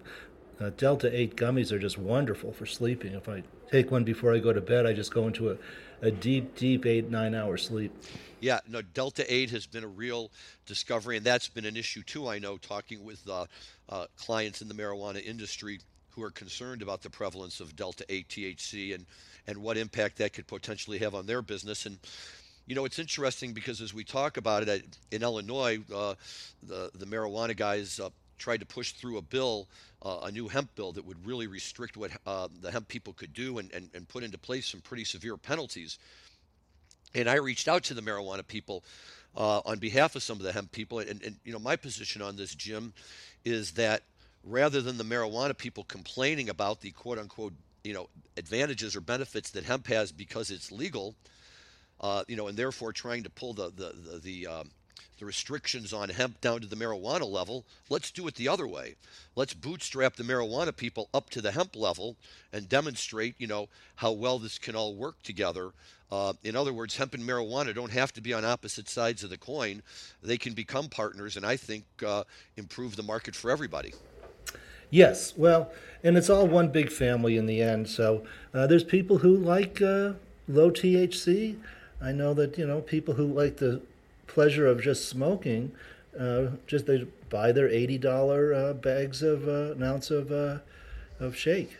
uh, 0.57 0.69
Delta 0.77 1.13
8 1.13 1.35
gummies 1.35 1.73
are 1.73 1.79
just 1.79 1.97
wonderful 1.97 2.53
for 2.53 2.65
sleeping. 2.65 3.11
If 3.11 3.27
I 3.27 3.43
take 3.69 3.91
one 3.91 4.05
before 4.05 4.33
I 4.33 4.39
go 4.39 4.53
to 4.53 4.61
bed, 4.61 4.85
I 4.85 4.93
just 4.93 5.13
go 5.13 5.27
into 5.27 5.51
a 5.51 5.57
a 6.01 6.11
deep, 6.11 6.55
deep 6.55 6.85
eight, 6.85 7.09
nine 7.09 7.35
hour 7.35 7.57
sleep. 7.57 7.91
Yeah, 8.39 8.59
no, 8.67 8.81
Delta 8.81 9.25
8 9.31 9.49
has 9.49 9.65
been 9.67 9.83
a 9.83 9.87
real 9.87 10.31
discovery, 10.65 11.17
and 11.17 11.25
that's 11.25 11.49
been 11.49 11.65
an 11.65 11.75
issue 11.75 12.03
too, 12.03 12.27
I 12.27 12.39
know, 12.39 12.57
talking 12.57 13.03
with 13.03 13.27
uh, 13.29 13.45
uh, 13.89 14.05
clients 14.17 14.61
in 14.61 14.69
the 14.69 14.73
marijuana 14.73 15.23
industry 15.23 15.79
who 16.11 16.23
are 16.23 16.31
concerned 16.31 16.81
about 16.81 17.01
the 17.01 17.09
prevalence 17.09 17.59
of 17.59 17.75
Delta 17.75 18.05
8 18.07 18.27
THC 18.29 18.95
and, 18.95 19.05
and 19.47 19.57
what 19.57 19.77
impact 19.77 20.17
that 20.17 20.33
could 20.33 20.47
potentially 20.47 20.99
have 20.99 21.15
on 21.15 21.25
their 21.25 21.41
business. 21.41 21.85
And, 21.85 21.97
you 22.65 22.75
know, 22.75 22.85
it's 22.85 22.99
interesting 22.99 23.53
because 23.53 23.81
as 23.81 23.93
we 23.93 24.03
talk 24.03 24.37
about 24.37 24.67
it 24.67 24.97
in 25.11 25.21
Illinois, 25.21 25.79
uh, 25.93 26.15
the, 26.63 26.91
the 26.95 27.05
marijuana 27.05 27.55
guys 27.55 27.99
uh, 27.99 28.09
tried 28.39 28.61
to 28.61 28.65
push 28.65 28.93
through 28.93 29.17
a 29.17 29.21
bill, 29.21 29.67
uh, 30.01 30.19
a 30.23 30.31
new 30.31 30.47
hemp 30.47 30.73
bill 30.75 30.91
that 30.93 31.05
would 31.05 31.25
really 31.25 31.47
restrict 31.47 31.97
what 31.97 32.11
uh, 32.25 32.47
the 32.61 32.71
hemp 32.71 32.87
people 32.87 33.13
could 33.13 33.33
do 33.33 33.59
and, 33.59 33.71
and, 33.73 33.89
and 33.93 34.07
put 34.07 34.23
into 34.23 34.37
place 34.37 34.67
some 34.67 34.81
pretty 34.81 35.03
severe 35.03 35.37
penalties. 35.37 35.99
And 37.13 37.29
I 37.29 37.35
reached 37.35 37.67
out 37.67 37.83
to 37.85 37.93
the 37.93 38.01
marijuana 38.01 38.45
people 38.47 38.83
uh, 39.35 39.59
on 39.65 39.79
behalf 39.79 40.15
of 40.15 40.23
some 40.23 40.37
of 40.37 40.43
the 40.43 40.51
hemp 40.51 40.71
people. 40.71 40.99
And, 40.99 41.21
and, 41.23 41.35
you 41.43 41.53
know, 41.53 41.59
my 41.59 41.75
position 41.75 42.21
on 42.21 42.35
this, 42.35 42.55
Jim, 42.55 42.93
is 43.45 43.71
that 43.71 44.03
rather 44.43 44.81
than 44.81 44.97
the 44.97 45.03
marijuana 45.03 45.57
people 45.57 45.83
complaining 45.83 46.49
about 46.49 46.81
the 46.81 46.91
quote 46.91 47.17
unquote, 47.17 47.53
you 47.83 47.93
know, 47.93 48.09
advantages 48.37 48.95
or 48.95 49.01
benefits 49.01 49.51
that 49.51 49.63
hemp 49.63 49.87
has 49.87 50.11
because 50.11 50.51
it's 50.51 50.71
legal, 50.71 51.15
uh, 52.01 52.23
you 52.27 52.35
know, 52.35 52.47
and 52.47 52.57
therefore 52.57 52.93
trying 52.93 53.23
to 53.23 53.29
pull 53.29 53.53
the, 53.53 53.71
the, 53.75 53.93
the, 54.11 54.19
the 54.19 54.47
um, 54.47 54.71
the 55.19 55.25
restrictions 55.25 55.93
on 55.93 56.09
hemp 56.09 56.39
down 56.41 56.61
to 56.61 56.67
the 56.67 56.75
marijuana 56.75 57.29
level. 57.29 57.65
Let's 57.89 58.11
do 58.11 58.27
it 58.27 58.35
the 58.35 58.47
other 58.47 58.67
way. 58.67 58.95
Let's 59.35 59.53
bootstrap 59.53 60.15
the 60.15 60.23
marijuana 60.23 60.75
people 60.75 61.09
up 61.13 61.29
to 61.31 61.41
the 61.41 61.51
hemp 61.51 61.75
level 61.75 62.15
and 62.53 62.69
demonstrate, 62.69 63.35
you 63.37 63.47
know, 63.47 63.69
how 63.95 64.11
well 64.11 64.39
this 64.39 64.57
can 64.57 64.75
all 64.75 64.95
work 64.95 65.21
together. 65.23 65.71
Uh, 66.11 66.33
in 66.43 66.55
other 66.55 66.73
words, 66.73 66.97
hemp 66.97 67.13
and 67.13 67.23
marijuana 67.23 67.73
don't 67.73 67.91
have 67.91 68.11
to 68.13 68.21
be 68.21 68.33
on 68.33 68.43
opposite 68.43 68.89
sides 68.89 69.23
of 69.23 69.29
the 69.29 69.37
coin. 69.37 69.81
They 70.23 70.37
can 70.37 70.53
become 70.53 70.87
partners, 70.87 71.37
and 71.37 71.45
I 71.45 71.55
think 71.55 71.83
uh, 72.05 72.23
improve 72.57 72.95
the 72.95 73.03
market 73.03 73.35
for 73.35 73.51
everybody. 73.51 73.93
Yes, 74.89 75.37
well, 75.37 75.71
and 76.03 76.17
it's 76.17 76.29
all 76.29 76.47
one 76.47 76.69
big 76.69 76.91
family 76.91 77.37
in 77.37 77.45
the 77.45 77.61
end. 77.61 77.87
So 77.87 78.23
uh, 78.53 78.65
there's 78.65 78.83
people 78.83 79.19
who 79.19 79.37
like 79.37 79.81
uh, 79.81 80.13
low 80.47 80.71
THC. 80.71 81.57
I 82.01 82.11
know 82.11 82.33
that 82.33 82.57
you 82.57 82.65
know 82.65 82.81
people 82.81 83.13
who 83.13 83.27
like 83.27 83.57
the 83.57 83.81
pleasure 84.29 84.67
of 84.67 84.81
just 84.81 85.09
smoking. 85.09 85.73
Uh, 86.17 86.47
just 86.65 86.85
they 86.85 87.05
buy 87.29 87.51
their 87.51 87.69
eighty 87.69 87.97
dollar 87.97 88.53
uh, 88.53 88.73
bags 88.73 89.21
of 89.21 89.47
uh, 89.47 89.73
an 89.73 89.83
ounce 89.83 90.09
of 90.09 90.31
uh, 90.31 90.59
of 91.19 91.35
shake. 91.35 91.77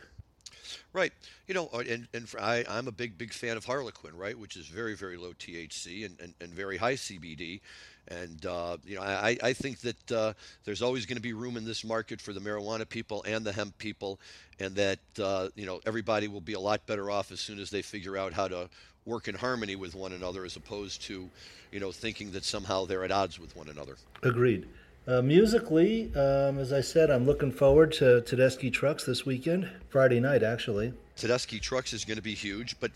Right. 0.92 1.14
You 1.48 1.54
know, 1.54 1.70
and, 1.88 2.08
and 2.14 2.28
for, 2.28 2.42
I, 2.42 2.66
I'm 2.68 2.88
a 2.88 2.92
big, 2.92 3.18
big 3.18 3.32
fan 3.34 3.58
of 3.58 3.66
Harlequin, 3.66 4.16
right, 4.16 4.38
which 4.38 4.56
is 4.56 4.68
very, 4.68 4.96
very 4.96 5.18
low 5.18 5.34
THC 5.34 6.06
and, 6.06 6.20
and, 6.20 6.34
and 6.42 6.54
very 6.54 6.78
high 6.78 6.94
CBD. 6.94 7.62
And, 8.10 8.44
uh, 8.46 8.78
you 8.86 8.96
know, 8.96 9.04
I, 9.04 9.38
I 9.44 9.54
think 9.54 9.82
that 9.82 10.12
uh, 10.12 10.34
there's 10.64 10.82
always 10.82 11.06
going 11.06 11.18
to 11.18 11.22
be 11.22 11.34
room 11.34 11.58
in 11.58 11.66
this 11.66 11.84
market 11.84 12.20
for 12.20 12.34
the 12.34 12.40
marijuana 12.40 12.90
people 12.90 13.24
and 13.28 13.46
the 13.46 13.52
hemp 13.52 13.78
people, 13.78 14.20
and 14.60 14.76
that, 14.76 15.00
uh, 15.22 15.50
you 15.56 15.68
know, 15.68 15.80
everybody 15.86 16.28
will 16.28 16.42
be 16.42 16.54
a 16.54 16.60
lot 16.60 16.86
better 16.88 17.12
off 17.12 17.32
as 17.32 17.40
soon 17.40 17.60
as 17.60 17.70
they 17.70 17.84
figure 17.84 18.18
out 18.18 18.34
how 18.34 18.48
to 18.48 18.68
work 19.06 19.28
in 19.28 19.36
harmony 19.36 19.76
with 19.76 19.94
one 19.94 20.14
another 20.14 20.44
as 20.44 20.56
opposed 20.56 21.04
to, 21.04 21.30
you 21.72 21.80
know, 21.80 21.92
thinking 21.92 22.32
that 22.32 22.44
somehow 22.44 22.86
they're 22.86 23.04
at 23.04 23.12
odds 23.12 23.40
with 23.40 23.56
one 23.56 23.70
another. 23.70 23.96
Agreed. 24.24 24.68
Uh, 25.08 25.22
musically, 25.22 26.14
um, 26.16 26.60
as 26.60 26.72
I 26.72 26.82
said, 26.82 27.10
I'm 27.10 27.26
looking 27.26 27.52
forward 27.52 27.92
to 27.94 28.22
Tedeschi 28.22 28.72
Trucks 28.72 29.06
this 29.06 29.26
weekend, 29.26 29.70
Friday 29.90 30.20
night, 30.20 30.44
actually. 30.44 30.94
Tedeschi 31.18 31.60
Trucks 31.60 31.94
is 31.94 32.06
going 32.06 32.18
to 32.18 32.24
be 32.24 32.36
huge, 32.36 32.80
but 32.80 32.92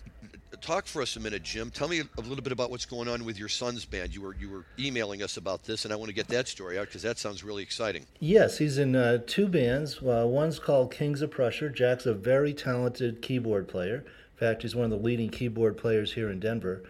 talk 0.64 0.86
for 0.86 1.02
us 1.02 1.16
a 1.18 1.20
minute, 1.20 1.44
Jim. 1.44 1.70
Tell 1.70 1.88
me 1.88 2.00
a 2.00 2.22
little 2.22 2.44
bit 2.44 2.54
about 2.54 2.72
what's 2.72 2.86
going 2.86 3.08
on 3.08 3.26
with 3.26 3.38
your 3.38 3.50
son's 3.50 3.86
band. 3.86 4.16
You 4.16 4.22
were 4.22 4.36
you 4.40 4.50
were 4.50 4.66
emailing 4.80 5.22
us 5.22 5.38
about 5.38 5.64
this, 5.64 5.84
and 5.84 5.94
I 5.94 5.98
want 5.98 6.08
to 6.08 6.16
get 6.16 6.28
that 6.30 6.48
story 6.48 6.80
out 6.80 6.88
because 6.88 7.02
that 7.02 7.20
sounds 7.20 7.44
really 7.44 7.62
exciting. 7.62 8.06
Yes, 8.20 8.58
he's 8.58 8.78
in 8.78 8.96
uh, 8.96 9.20
two 9.28 9.48
bands. 9.48 10.00
Uh, 10.02 10.26
one's 10.28 10.60
called 10.60 10.92
Kings 10.92 11.22
of 11.22 11.32
Prussia. 11.32 11.70
Jack's 11.70 12.06
a 12.06 12.14
very 12.14 12.54
talented 12.54 13.22
keyboard 13.22 13.68
player. 13.68 13.98
In 13.98 14.38
fact, 14.38 14.64
he's 14.64 14.76
one 14.76 14.86
of 14.86 14.92
the 14.92 14.98
leading 14.98 15.30
keyboard 15.30 15.78
players 15.78 16.14
here 16.14 16.30
in 16.30 16.40
Denver, 16.40 16.84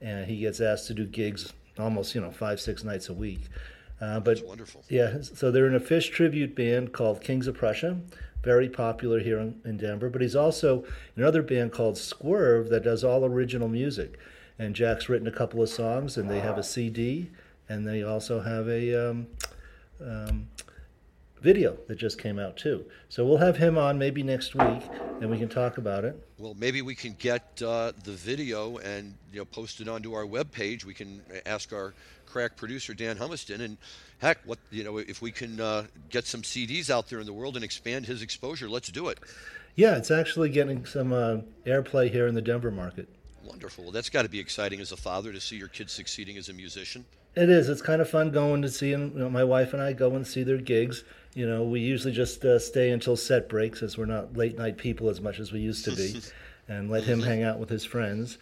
and 0.00 0.26
he 0.26 0.40
gets 0.40 0.60
asked 0.60 0.86
to 0.88 0.94
do 0.94 1.04
gigs 1.04 1.52
almost 1.78 2.14
you 2.14 2.20
know 2.20 2.30
five 2.30 2.60
six 2.60 2.82
nights 2.82 3.08
a 3.08 3.14
week. 3.14 3.42
Uh, 4.00 4.20
but 4.20 4.36
That's 4.36 4.42
wonderful. 4.42 4.84
Yeah, 4.88 5.18
so 5.22 5.50
they're 5.50 5.66
in 5.66 5.74
a 5.74 5.80
Phish 5.80 6.10
tribute 6.12 6.54
band 6.54 6.92
called 6.92 7.20
Kings 7.20 7.48
of 7.48 7.56
Prussia, 7.56 7.98
very 8.42 8.68
popular 8.68 9.20
here 9.20 9.38
in, 9.38 9.60
in 9.64 9.76
Denver. 9.76 10.08
But 10.08 10.22
he's 10.22 10.36
also 10.36 10.84
in 11.16 11.22
another 11.22 11.42
band 11.42 11.72
called 11.72 11.98
Swerve 11.98 12.68
that 12.68 12.84
does 12.84 13.04
all 13.04 13.24
original 13.24 13.68
music. 13.68 14.18
And 14.58 14.74
Jack's 14.74 15.08
written 15.08 15.28
a 15.28 15.32
couple 15.32 15.62
of 15.62 15.68
songs, 15.68 16.16
and 16.16 16.28
they 16.28 16.40
have 16.40 16.58
a 16.58 16.62
CD, 16.64 17.30
and 17.68 17.86
they 17.86 18.02
also 18.02 18.40
have 18.40 18.68
a 18.68 19.10
um, 19.10 19.26
um, 20.00 20.48
video 21.40 21.76
that 21.86 21.96
just 21.96 22.20
came 22.20 22.38
out 22.38 22.56
too. 22.56 22.84
So 23.08 23.24
we'll 23.24 23.38
have 23.38 23.56
him 23.56 23.78
on 23.78 23.98
maybe 23.98 24.22
next 24.22 24.54
week, 24.54 24.82
and 25.20 25.30
we 25.30 25.38
can 25.38 25.48
talk 25.48 25.78
about 25.78 26.04
it. 26.04 26.22
Well, 26.38 26.54
maybe 26.58 26.82
we 26.82 26.94
can 26.94 27.14
get 27.18 27.62
uh, 27.62 27.92
the 28.04 28.12
video 28.12 28.78
and 28.78 29.14
you 29.32 29.38
know 29.38 29.44
post 29.44 29.80
it 29.80 29.88
onto 29.88 30.14
our 30.14 30.24
webpage. 30.24 30.84
We 30.84 30.94
can 30.94 31.22
ask 31.46 31.72
our 31.72 31.94
crack 32.26 32.56
producer 32.56 32.94
Dan 32.94 33.16
Humiston, 33.16 33.60
and 33.60 33.76
heck, 34.18 34.38
what 34.44 34.58
you 34.70 34.84
know, 34.84 34.98
if 34.98 35.22
we 35.22 35.30
can 35.30 35.60
uh, 35.60 35.84
get 36.10 36.26
some 36.26 36.42
CDs 36.42 36.90
out 36.90 37.08
there 37.08 37.20
in 37.20 37.26
the 37.26 37.32
world 37.32 37.56
and 37.56 37.64
expand 37.64 38.06
his 38.06 38.22
exposure, 38.22 38.68
let's 38.68 38.88
do 38.88 39.08
it. 39.08 39.18
Yeah, 39.74 39.96
it's 39.96 40.10
actually 40.10 40.48
getting 40.48 40.84
some 40.86 41.12
uh, 41.12 41.38
airplay 41.64 42.10
here 42.10 42.26
in 42.26 42.34
the 42.34 42.42
Denver 42.42 42.70
market. 42.70 43.08
Wonderful. 43.44 43.84
Well, 43.84 43.92
that's 43.92 44.10
got 44.10 44.22
to 44.22 44.28
be 44.28 44.40
exciting 44.40 44.80
as 44.80 44.92
a 44.92 44.96
father 44.96 45.32
to 45.32 45.40
see 45.40 45.56
your 45.56 45.68
kids 45.68 45.92
succeeding 45.92 46.36
as 46.36 46.48
a 46.48 46.52
musician. 46.52 47.04
It 47.34 47.48
is. 47.48 47.68
It's 47.68 47.80
kind 47.80 48.02
of 48.02 48.10
fun 48.10 48.30
going 48.30 48.62
to 48.62 48.68
see 48.68 48.90
them. 48.90 49.12
You 49.14 49.20
know, 49.20 49.30
my 49.30 49.44
wife 49.44 49.72
and 49.72 49.80
I 49.80 49.92
go 49.92 50.14
and 50.16 50.26
see 50.26 50.42
their 50.42 50.58
gigs. 50.58 51.04
You 51.38 51.48
know, 51.48 51.62
we 51.62 51.78
usually 51.78 52.12
just 52.12 52.44
uh, 52.44 52.58
stay 52.58 52.90
until 52.90 53.16
set 53.16 53.48
breaks, 53.48 53.80
as 53.80 53.96
we're 53.96 54.06
not 54.06 54.36
late 54.36 54.58
night 54.58 54.76
people 54.76 55.08
as 55.08 55.20
much 55.20 55.38
as 55.38 55.52
we 55.52 55.60
used 55.60 55.84
to 55.84 55.94
be, 55.94 56.20
and 56.68 56.90
let 56.90 57.04
him 57.04 57.20
hang 57.20 57.44
out 57.44 57.60
with 57.60 57.68
his 57.68 57.84
friends. 57.84 58.38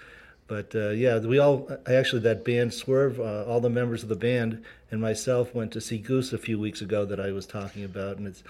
But 0.46 0.74
uh, 0.74 0.88
yeah, 0.90 1.18
we 1.18 1.38
all 1.38 1.68
actually 1.86 2.22
that 2.22 2.42
band 2.42 2.72
Swerve, 2.72 3.20
uh, 3.20 3.44
all 3.44 3.60
the 3.60 3.68
members 3.68 4.02
of 4.02 4.08
the 4.08 4.16
band 4.16 4.64
and 4.90 4.98
myself 4.98 5.54
went 5.54 5.72
to 5.72 5.80
see 5.82 5.98
Goose 5.98 6.32
a 6.32 6.38
few 6.38 6.58
weeks 6.58 6.80
ago 6.80 7.04
that 7.04 7.20
I 7.20 7.32
was 7.32 7.44
talking 7.44 7.84
about, 7.84 8.16
and 8.16 8.26
it's 8.26 8.42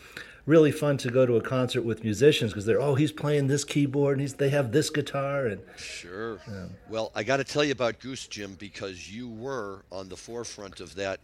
really 0.44 0.70
fun 0.70 0.96
to 0.98 1.10
go 1.10 1.26
to 1.26 1.34
a 1.34 1.40
concert 1.40 1.82
with 1.82 2.04
musicians 2.04 2.52
because 2.52 2.64
they're 2.66 2.80
oh 2.80 2.94
he's 2.94 3.10
playing 3.10 3.48
this 3.48 3.64
keyboard 3.64 4.12
and 4.12 4.20
he's 4.20 4.34
they 4.34 4.50
have 4.50 4.70
this 4.70 4.90
guitar 4.90 5.46
and 5.46 5.60
sure. 5.76 6.38
Yeah. 6.46 6.66
Well, 6.88 7.10
I 7.16 7.24
got 7.24 7.38
to 7.38 7.44
tell 7.44 7.64
you 7.64 7.72
about 7.72 7.98
Goose 7.98 8.28
Jim 8.28 8.54
because 8.60 9.12
you 9.12 9.28
were 9.28 9.82
on 9.90 10.08
the 10.08 10.16
forefront 10.16 10.78
of 10.78 10.94
that 10.94 11.18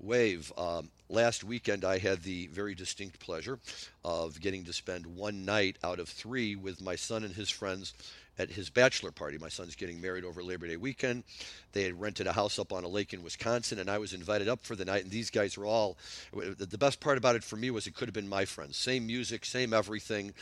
wave. 0.00 0.52
Um, 0.56 0.90
last 1.08 1.44
weekend, 1.44 1.84
I 1.84 1.98
had 1.98 2.22
the 2.22 2.46
very 2.48 2.74
distinct 2.74 3.18
pleasure 3.20 3.58
of 4.04 4.40
getting 4.40 4.64
to 4.64 4.72
spend 4.72 5.06
one 5.06 5.44
night 5.44 5.76
out 5.82 5.98
of 5.98 6.08
three 6.08 6.56
with 6.56 6.80
my 6.80 6.96
son 6.96 7.24
and 7.24 7.34
his 7.34 7.50
friends 7.50 7.94
at 8.38 8.50
his 8.50 8.68
bachelor 8.70 9.10
party. 9.10 9.38
My 9.38 9.48
son's 9.48 9.76
getting 9.76 10.00
married 10.00 10.24
over 10.24 10.42
Labor 10.42 10.66
Day 10.66 10.76
weekend. 10.76 11.24
They 11.72 11.82
had 11.84 12.00
rented 12.00 12.26
a 12.26 12.32
house 12.32 12.58
up 12.58 12.72
on 12.72 12.84
a 12.84 12.88
lake 12.88 13.14
in 13.14 13.22
Wisconsin, 13.22 13.78
and 13.78 13.90
I 13.90 13.98
was 13.98 14.12
invited 14.12 14.48
up 14.48 14.62
for 14.62 14.76
the 14.76 14.84
night. 14.84 15.02
And 15.02 15.10
these 15.10 15.30
guys 15.30 15.56
were 15.56 15.66
all. 15.66 15.96
The 16.32 16.78
best 16.78 17.00
part 17.00 17.18
about 17.18 17.36
it 17.36 17.44
for 17.44 17.56
me 17.56 17.70
was 17.70 17.86
it 17.86 17.94
could 17.94 18.08
have 18.08 18.14
been 18.14 18.28
my 18.28 18.44
friends. 18.44 18.76
Same 18.76 19.06
music, 19.06 19.44
same 19.44 19.72
everything. 19.72 20.34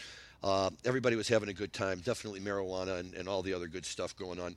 Uh, 0.42 0.70
everybody 0.84 1.16
was 1.16 1.28
having 1.28 1.49
a 1.49 1.54
good 1.54 1.73
time. 1.73 2.00
Definitely 2.00 2.40
marijuana 2.40 3.00
and, 3.00 3.14
and 3.14 3.28
all 3.28 3.42
the 3.42 3.54
other 3.54 3.66
good 3.66 3.87
stuff 3.87 4.14
going 4.16 4.40
on. 4.40 4.56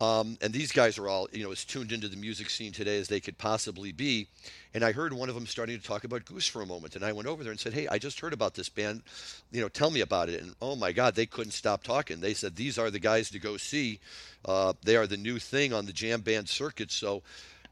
Um, 0.00 0.38
and 0.40 0.52
these 0.52 0.70
guys 0.70 0.96
are 0.96 1.08
all, 1.08 1.28
you 1.32 1.42
know, 1.42 1.50
as 1.50 1.64
tuned 1.64 1.90
into 1.90 2.08
the 2.08 2.16
music 2.16 2.50
scene 2.50 2.70
today 2.70 2.98
as 2.98 3.08
they 3.08 3.18
could 3.18 3.36
possibly 3.36 3.90
be. 3.90 4.28
And 4.72 4.84
I 4.84 4.92
heard 4.92 5.12
one 5.12 5.28
of 5.28 5.34
them 5.34 5.46
starting 5.46 5.76
to 5.78 5.84
talk 5.84 6.04
about 6.04 6.24
Goose 6.24 6.46
for 6.46 6.62
a 6.62 6.66
moment. 6.66 6.94
And 6.94 7.04
I 7.04 7.10
went 7.12 7.26
over 7.26 7.42
there 7.42 7.50
and 7.50 7.58
said, 7.58 7.72
Hey, 7.72 7.88
I 7.88 7.98
just 7.98 8.20
heard 8.20 8.32
about 8.32 8.54
this 8.54 8.68
band. 8.68 9.02
You 9.50 9.60
know, 9.60 9.68
tell 9.68 9.90
me 9.90 10.00
about 10.00 10.28
it. 10.28 10.40
And 10.40 10.54
oh 10.62 10.76
my 10.76 10.92
God, 10.92 11.14
they 11.14 11.26
couldn't 11.26 11.50
stop 11.50 11.82
talking. 11.82 12.20
They 12.20 12.34
said, 12.34 12.54
These 12.54 12.78
are 12.78 12.90
the 12.90 13.00
guys 13.00 13.30
to 13.30 13.40
go 13.40 13.56
see. 13.56 13.98
Uh, 14.44 14.74
they 14.84 14.94
are 14.94 15.06
the 15.06 15.16
new 15.16 15.40
thing 15.40 15.72
on 15.72 15.86
the 15.86 15.92
jam 15.92 16.20
band 16.20 16.48
circuit. 16.48 16.92
So 16.92 17.22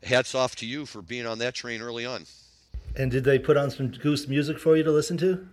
hats 0.03 0.35
off 0.35 0.57
to 0.57 0.67
you 0.67 0.85
for 0.85 1.03
being 1.03 1.27
on 1.27 1.39
that 1.39 1.55
train 1.55 1.81
early 1.81 2.05
on. 2.05 2.25
And 2.97 3.11
did 3.11 3.25
they 3.25 3.39
put 3.39 3.57
on 3.57 3.71
some 3.71 3.89
Goose 3.89 4.27
music 4.27 4.59
for 4.59 4.77
you 4.77 4.83
to 4.83 4.91
listen 4.91 5.17
to? 5.19 5.47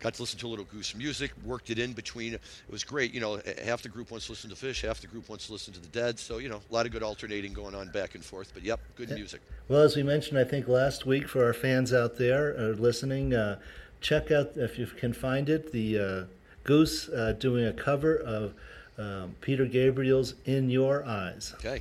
Got 0.00 0.14
to 0.14 0.22
listen 0.22 0.38
to 0.40 0.46
a 0.46 0.48
little 0.48 0.66
Goose 0.66 0.94
music, 0.94 1.32
worked 1.44 1.70
it 1.70 1.78
in 1.78 1.92
between. 1.92 2.34
It 2.34 2.40
was 2.68 2.84
great. 2.84 3.14
You 3.14 3.20
know, 3.20 3.40
half 3.64 3.80
the 3.82 3.88
group 3.88 4.10
wants 4.10 4.26
to 4.26 4.32
listen 4.32 4.50
to 4.50 4.56
Phish, 4.56 4.86
half 4.86 5.00
the 5.00 5.06
group 5.06 5.28
wants 5.28 5.46
to 5.46 5.52
listen 5.52 5.72
to 5.72 5.80
the 5.80 5.88
Dead. 5.88 6.18
So, 6.18 6.38
you 6.38 6.48
know, 6.48 6.60
a 6.68 6.74
lot 6.74 6.84
of 6.84 6.92
good 6.92 7.02
alternating 7.02 7.54
going 7.54 7.74
on 7.74 7.88
back 7.90 8.14
and 8.14 8.24
forth. 8.24 8.50
But, 8.52 8.64
yep, 8.64 8.80
good 8.96 9.10
music. 9.10 9.40
Well, 9.68 9.80
as 9.80 9.96
we 9.96 10.02
mentioned, 10.02 10.38
I 10.38 10.44
think 10.44 10.68
last 10.68 11.06
week 11.06 11.26
for 11.26 11.44
our 11.44 11.54
fans 11.54 11.94
out 11.94 12.18
there 12.18 12.54
uh, 12.58 12.62
listening, 12.72 13.32
uh, 13.32 13.58
check 14.02 14.30
out, 14.30 14.52
if 14.56 14.78
you 14.78 14.86
can 14.86 15.14
find 15.14 15.48
it, 15.48 15.72
the 15.72 15.98
uh, 15.98 16.24
Goose 16.64 17.08
uh, 17.08 17.32
doing 17.38 17.64
a 17.64 17.72
cover 17.72 18.16
of 18.16 18.52
um, 18.98 19.34
Peter 19.40 19.64
Gabriel's 19.64 20.34
In 20.44 20.68
Your 20.68 21.04
Eyes. 21.06 21.54
Okay. 21.56 21.80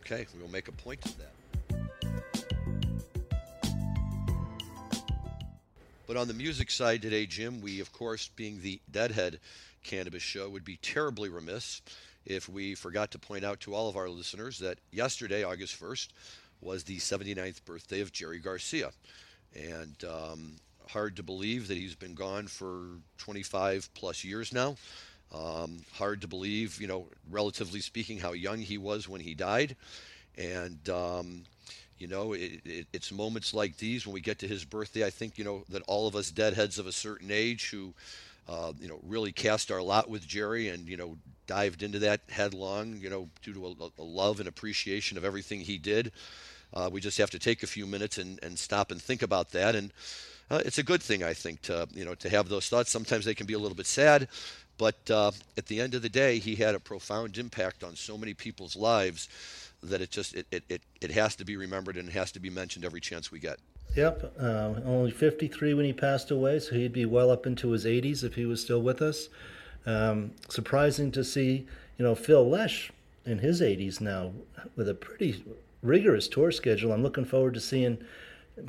Okay. 0.00 0.26
We'll 0.38 0.50
make 0.50 0.68
a 0.68 0.72
point 0.72 1.04
of 1.04 1.14
that. 1.18 1.32
But 6.06 6.16
on 6.16 6.28
the 6.28 6.34
music 6.34 6.70
side 6.70 7.02
today, 7.02 7.26
Jim, 7.26 7.60
we, 7.60 7.80
of 7.80 7.92
course, 7.92 8.28
being 8.36 8.60
the 8.60 8.80
Deadhead 8.90 9.40
Cannabis 9.82 10.22
Show, 10.22 10.48
would 10.48 10.64
be 10.64 10.76
terribly 10.76 11.28
remiss 11.28 11.82
if 12.24 12.48
we 12.48 12.74
forgot 12.76 13.10
to 13.12 13.18
point 13.18 13.44
out 13.44 13.60
to 13.60 13.74
all 13.74 13.88
of 13.88 13.96
our 13.96 14.08
listeners 14.08 14.60
that 14.60 14.78
yesterday, 14.92 15.42
August 15.42 15.80
1st, 15.80 16.08
was 16.60 16.84
the 16.84 16.98
79th 16.98 17.64
birthday 17.64 18.00
of 18.00 18.12
Jerry 18.12 18.38
Garcia. 18.38 18.90
And 19.54 19.96
um, 20.04 20.56
hard 20.90 21.16
to 21.16 21.24
believe 21.24 21.68
that 21.68 21.76
he's 21.76 21.94
been 21.96 22.14
gone 22.14 22.46
for 22.46 22.86
25 23.18 23.90
plus 23.94 24.22
years 24.22 24.52
now. 24.52 24.76
Um, 25.34 25.78
hard 25.94 26.20
to 26.20 26.28
believe, 26.28 26.80
you 26.80 26.86
know, 26.86 27.06
relatively 27.30 27.80
speaking, 27.80 28.18
how 28.18 28.32
young 28.32 28.58
he 28.58 28.78
was 28.78 29.08
when 29.08 29.20
he 29.20 29.34
died. 29.34 29.74
And 30.38 30.88
um, 30.88 31.42
you 31.98 32.06
know, 32.06 32.32
it, 32.32 32.60
it, 32.64 32.86
it's 32.92 33.12
moments 33.12 33.54
like 33.54 33.76
these 33.78 34.06
when 34.06 34.14
we 34.14 34.20
get 34.20 34.38
to 34.40 34.48
his 34.48 34.64
birthday. 34.64 35.04
I 35.06 35.10
think 35.10 35.38
you 35.38 35.44
know 35.44 35.64
that 35.70 35.82
all 35.86 36.06
of 36.06 36.16
us 36.16 36.30
deadheads 36.30 36.78
of 36.78 36.86
a 36.86 36.92
certain 36.92 37.30
age 37.30 37.70
who, 37.70 37.92
uh, 38.48 38.72
you 38.80 38.88
know, 38.88 38.98
really 39.06 39.32
cast 39.32 39.70
our 39.70 39.82
lot 39.82 40.08
with 40.10 40.26
Jerry 40.26 40.68
and 40.68 40.88
you 40.88 40.96
know 40.96 41.16
dived 41.46 41.82
into 41.82 41.98
that 42.00 42.20
headlong, 42.28 42.98
you 43.00 43.08
know, 43.08 43.28
due 43.42 43.54
to 43.54 43.66
a, 43.66 44.02
a 44.02 44.04
love 44.04 44.40
and 44.40 44.48
appreciation 44.48 45.16
of 45.16 45.24
everything 45.24 45.60
he 45.60 45.78
did. 45.78 46.12
Uh, 46.74 46.90
we 46.92 47.00
just 47.00 47.18
have 47.18 47.30
to 47.30 47.38
take 47.38 47.62
a 47.62 47.66
few 47.66 47.86
minutes 47.86 48.18
and, 48.18 48.38
and 48.42 48.58
stop 48.58 48.90
and 48.90 49.00
think 49.00 49.22
about 49.22 49.52
that. 49.52 49.74
And 49.76 49.92
uh, 50.50 50.60
it's 50.64 50.78
a 50.78 50.82
good 50.82 51.02
thing, 51.02 51.22
I 51.22 51.34
think, 51.34 51.62
to 51.62 51.88
you 51.94 52.04
know 52.04 52.14
to 52.16 52.28
have 52.28 52.48
those 52.48 52.68
thoughts. 52.68 52.90
Sometimes 52.90 53.24
they 53.24 53.34
can 53.34 53.46
be 53.46 53.54
a 53.54 53.58
little 53.58 53.76
bit 53.76 53.86
sad, 53.86 54.28
But 54.78 55.10
uh, 55.10 55.32
at 55.56 55.66
the 55.66 55.80
end 55.80 55.94
of 55.94 56.02
the 56.02 56.08
day, 56.08 56.38
he 56.38 56.56
had 56.56 56.74
a 56.74 56.80
profound 56.80 57.38
impact 57.38 57.82
on 57.82 57.96
so 57.96 58.18
many 58.18 58.34
people's 58.34 58.76
lives 58.76 59.28
that 59.88 60.00
it 60.00 60.10
just 60.10 60.34
it, 60.34 60.46
it, 60.50 60.64
it, 60.68 60.82
it 61.00 61.10
has 61.12 61.36
to 61.36 61.44
be 61.44 61.56
remembered 61.56 61.96
and 61.96 62.08
it 62.08 62.12
has 62.12 62.32
to 62.32 62.40
be 62.40 62.50
mentioned 62.50 62.84
every 62.84 63.00
chance 63.00 63.30
we 63.30 63.38
get. 63.38 63.58
Yep, 63.94 64.34
uh, 64.40 64.74
only 64.84 65.10
53 65.10 65.74
when 65.74 65.86
he 65.86 65.92
passed 65.92 66.30
away, 66.30 66.58
so 66.58 66.74
he'd 66.74 66.92
be 66.92 67.06
well 67.06 67.30
up 67.30 67.46
into 67.46 67.70
his 67.70 67.84
80s 67.84 68.24
if 68.24 68.34
he 68.34 68.44
was 68.44 68.60
still 68.60 68.82
with 68.82 69.00
us. 69.00 69.28
Um, 69.86 70.32
surprising 70.48 71.12
to 71.12 71.24
see, 71.24 71.66
you 71.96 72.04
know, 72.04 72.14
Phil 72.14 72.46
Lesh 72.48 72.90
in 73.24 73.38
his 73.38 73.60
80s 73.60 74.00
now 74.00 74.32
with 74.74 74.88
a 74.88 74.94
pretty 74.94 75.44
rigorous 75.82 76.28
tour 76.28 76.50
schedule. 76.50 76.92
I'm 76.92 77.02
looking 77.02 77.24
forward 77.24 77.54
to 77.54 77.60
seeing 77.60 77.98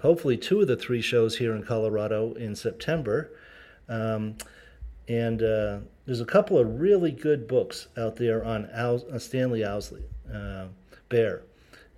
hopefully 0.01 0.37
two 0.37 0.61
of 0.61 0.67
the 0.67 0.75
three 0.75 1.01
shows 1.01 1.37
here 1.37 1.55
in 1.55 1.63
Colorado 1.63 2.33
in 2.33 2.55
September. 2.55 3.31
Um, 3.89 4.35
and 5.07 5.41
uh, 5.41 5.79
there's 6.05 6.21
a 6.21 6.25
couple 6.25 6.57
of 6.57 6.79
really 6.79 7.11
good 7.11 7.47
books 7.47 7.87
out 7.97 8.17
there 8.17 8.43
on 8.43 8.65
uh, 8.65 9.19
Stanley 9.19 9.63
Owsley, 9.63 10.03
uh, 10.33 10.65
Bear. 11.09 11.43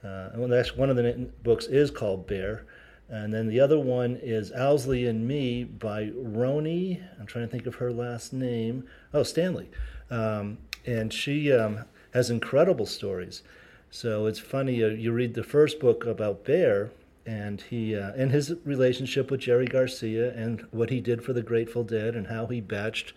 Uh, 0.03 0.29
and 0.33 0.53
actually, 0.53 0.79
one 0.79 0.89
of 0.89 0.95
the 0.95 1.29
books 1.43 1.65
is 1.65 1.91
called 1.91 2.27
Bear. 2.27 2.65
And 3.09 3.33
then 3.33 3.47
the 3.47 3.59
other 3.59 3.79
one 3.79 4.19
is 4.21 4.51
Owsley 4.51 5.07
and 5.07 5.27
Me 5.27 5.63
by 5.63 6.11
Rhoney. 6.15 7.01
I'm 7.19 7.25
trying 7.25 7.45
to 7.45 7.51
think 7.51 7.65
of 7.65 7.75
her 7.75 7.91
last 7.91 8.33
name. 8.33 8.85
Oh, 9.13 9.23
Stanley. 9.23 9.69
Um, 10.11 10.59
and 10.85 11.11
she 11.11 11.51
um, 11.51 11.85
has 12.13 12.29
incredible 12.29 12.85
stories. 12.85 13.41
So 13.89 14.27
it's 14.27 14.39
funny, 14.39 14.83
uh, 14.83 14.89
you 14.89 15.11
read 15.11 15.33
the 15.33 15.43
first 15.43 15.79
book 15.79 16.05
about 16.05 16.45
Bear, 16.45 16.91
and 17.25 17.61
he 17.61 17.95
uh, 17.95 18.11
and 18.15 18.31
his 18.31 18.53
relationship 18.63 19.29
with 19.29 19.41
Jerry 19.41 19.65
Garcia 19.65 20.33
and 20.33 20.65
what 20.71 20.89
he 20.89 21.01
did 21.01 21.23
for 21.23 21.33
the 21.33 21.41
Grateful 21.41 21.83
Dead 21.83 22.15
and 22.15 22.27
how 22.27 22.45
he 22.47 22.61
batched 22.61 23.11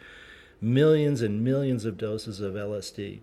millions 0.61 1.23
and 1.23 1.45
millions 1.45 1.85
of 1.85 1.99
doses 1.99 2.41
of 2.41 2.55
LSD. 2.55 3.21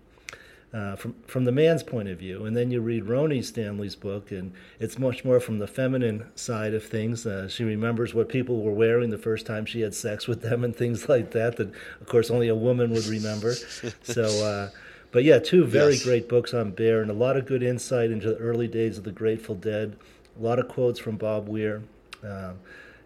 Uh, 0.72 0.94
from 0.94 1.14
from 1.26 1.44
the 1.44 1.50
man's 1.50 1.82
point 1.82 2.08
of 2.08 2.16
view, 2.16 2.44
and 2.44 2.56
then 2.56 2.70
you 2.70 2.80
read 2.80 3.04
Rhoney 3.04 3.44
Stanley's 3.44 3.96
book, 3.96 4.30
and 4.30 4.52
it's 4.78 5.00
much 5.00 5.24
more 5.24 5.40
from 5.40 5.58
the 5.58 5.66
feminine 5.66 6.26
side 6.36 6.74
of 6.74 6.84
things. 6.84 7.26
Uh, 7.26 7.48
she 7.48 7.64
remembers 7.64 8.14
what 8.14 8.28
people 8.28 8.62
were 8.62 8.72
wearing 8.72 9.10
the 9.10 9.18
first 9.18 9.46
time 9.46 9.66
she 9.66 9.80
had 9.80 9.94
sex 9.94 10.28
with 10.28 10.42
them, 10.42 10.62
and 10.62 10.76
things 10.76 11.08
like 11.08 11.32
that. 11.32 11.56
That 11.56 11.72
of 12.00 12.06
course 12.06 12.30
only 12.30 12.46
a 12.46 12.54
woman 12.54 12.92
would 12.92 13.06
remember. 13.06 13.52
so, 14.02 14.22
uh, 14.22 14.70
but 15.10 15.24
yeah, 15.24 15.40
two 15.40 15.64
very 15.64 15.94
yes. 15.94 16.04
great 16.04 16.28
books 16.28 16.54
on 16.54 16.70
Bear, 16.70 17.02
and 17.02 17.10
a 17.10 17.14
lot 17.14 17.36
of 17.36 17.46
good 17.46 17.64
insight 17.64 18.12
into 18.12 18.28
the 18.28 18.36
early 18.36 18.68
days 18.68 18.96
of 18.96 19.02
the 19.02 19.10
Grateful 19.10 19.56
Dead. 19.56 19.96
A 20.38 20.42
lot 20.42 20.60
of 20.60 20.68
quotes 20.68 21.00
from 21.00 21.16
Bob 21.16 21.48
Weir. 21.48 21.82
Uh, 22.24 22.52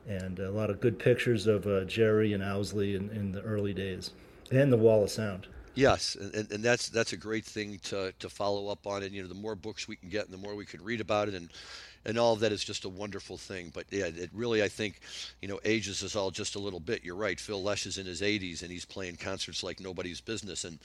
and 0.06 0.38
a 0.38 0.50
lot 0.50 0.70
of 0.70 0.80
good 0.80 0.98
pictures 0.98 1.46
of 1.46 1.66
uh, 1.66 1.84
Jerry 1.84 2.32
and 2.32 2.42
Owsley 2.42 2.94
in, 2.94 3.08
in 3.10 3.32
the 3.32 3.40
early 3.40 3.72
days, 3.72 4.10
and 4.50 4.72
the 4.72 4.76
Wall 4.76 5.02
of 5.02 5.10
Sound. 5.10 5.46
Yes, 5.74 6.16
and, 6.16 6.50
and 6.52 6.62
that's 6.62 6.88
that's 6.88 7.12
a 7.12 7.16
great 7.16 7.44
thing 7.44 7.80
to, 7.84 8.12
to 8.20 8.28
follow 8.28 8.68
up 8.68 8.86
on. 8.86 9.02
And 9.02 9.12
you 9.12 9.22
know, 9.22 9.28
the 9.28 9.34
more 9.34 9.56
books 9.56 9.88
we 9.88 9.96
can 9.96 10.08
get, 10.08 10.24
and 10.24 10.32
the 10.32 10.38
more 10.38 10.54
we 10.54 10.64
can 10.64 10.82
read 10.84 11.00
about 11.00 11.28
it, 11.28 11.34
and 11.34 11.50
and 12.04 12.18
all 12.18 12.32
of 12.34 12.40
that 12.40 12.52
is 12.52 12.62
just 12.62 12.84
a 12.84 12.88
wonderful 12.88 13.36
thing. 13.36 13.70
But 13.74 13.86
yeah, 13.90 14.06
it 14.06 14.30
really, 14.32 14.62
I 14.62 14.68
think, 14.68 15.00
you 15.40 15.48
know, 15.48 15.58
ages 15.64 16.04
us 16.04 16.14
all 16.14 16.30
just 16.30 16.54
a 16.54 16.58
little 16.58 16.80
bit. 16.80 17.04
You're 17.04 17.16
right. 17.16 17.40
Phil 17.40 17.62
Lesh 17.62 17.86
is 17.86 17.98
in 17.98 18.06
his 18.06 18.20
80s, 18.20 18.62
and 18.62 18.70
he's 18.70 18.84
playing 18.84 19.16
concerts 19.16 19.62
like 19.62 19.80
nobody's 19.80 20.20
business. 20.20 20.64
And 20.64 20.78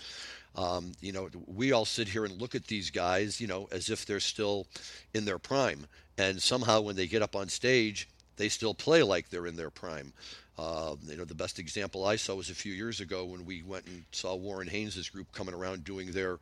um, 0.56 0.94
you 1.02 1.12
know, 1.12 1.30
we 1.46 1.72
all 1.72 1.86
sit 1.86 2.08
here 2.08 2.26
and 2.26 2.42
look 2.42 2.56
at 2.56 2.66
these 2.66 2.90
guys, 2.90 3.40
you 3.40 3.48
know, 3.48 3.68
as 3.72 3.90
if 3.90 4.06
they're 4.06 4.20
still 4.20 4.66
in 5.14 5.26
their 5.26 5.40
prime, 5.40 5.86
and 6.18 6.42
somehow 6.42 6.82
when 6.82 6.96
they 6.96 7.08
get 7.08 7.22
up 7.22 7.36
on 7.36 7.48
stage, 7.48 8.10
they 8.38 8.50
still 8.50 8.74
play 8.74 9.04
like 9.04 9.30
they're 9.30 9.48
in 9.48 9.56
their 9.56 9.70
prime. 9.70 10.14
Uh, 10.60 10.96
you 11.08 11.16
know, 11.16 11.24
the 11.24 11.34
best 11.34 11.58
example 11.58 12.06
I 12.06 12.18
saw 12.18 12.36
was 12.36 12.50
a 12.50 12.56
few 12.56 12.74
years 12.74 13.00
ago 13.00 13.24
when 13.24 13.46
we 13.46 13.64
went 13.64 13.86
and 13.86 14.04
saw 14.12 14.36
Warren 14.36 14.68
Haynes' 14.68 15.08
group 15.08 15.32
coming 15.32 15.56
around 15.56 15.86
doing 15.86 16.12
their 16.12 16.38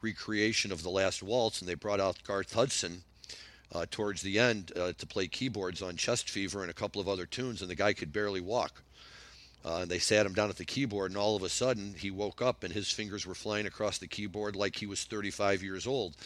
recreation 0.00 0.72
of 0.72 0.82
the 0.82 0.88
last 0.88 1.22
waltz, 1.22 1.60
and 1.60 1.68
they 1.68 1.74
brought 1.74 2.00
out 2.00 2.24
Garth 2.24 2.54
Hudson 2.54 3.02
uh, 3.74 3.84
towards 3.90 4.22
the 4.22 4.38
end 4.38 4.72
uh, 4.76 4.92
to 4.96 5.06
play 5.06 5.26
keyboards 5.26 5.82
on 5.82 5.96
Chest 5.96 6.30
Fever 6.30 6.62
and 6.62 6.70
a 6.70 6.74
couple 6.74 7.02
of 7.02 7.08
other 7.08 7.26
tunes, 7.26 7.60
and 7.60 7.70
the 7.70 7.74
guy 7.74 7.92
could 7.92 8.14
barely 8.14 8.40
walk. 8.40 8.82
Uh, 9.62 9.80
and 9.82 9.90
they 9.90 9.98
sat 9.98 10.24
him 10.24 10.32
down 10.32 10.48
at 10.48 10.56
the 10.56 10.64
keyboard, 10.64 11.10
and 11.10 11.18
all 11.18 11.36
of 11.36 11.42
a 11.42 11.50
sudden 11.50 11.94
he 11.98 12.10
woke 12.10 12.40
up, 12.40 12.64
and 12.64 12.72
his 12.72 12.90
fingers 12.90 13.26
were 13.26 13.34
flying 13.34 13.66
across 13.66 13.98
the 13.98 14.06
keyboard 14.06 14.56
like 14.56 14.76
he 14.76 14.86
was 14.86 15.04
35 15.04 15.62
years 15.62 15.86
old 15.86 16.16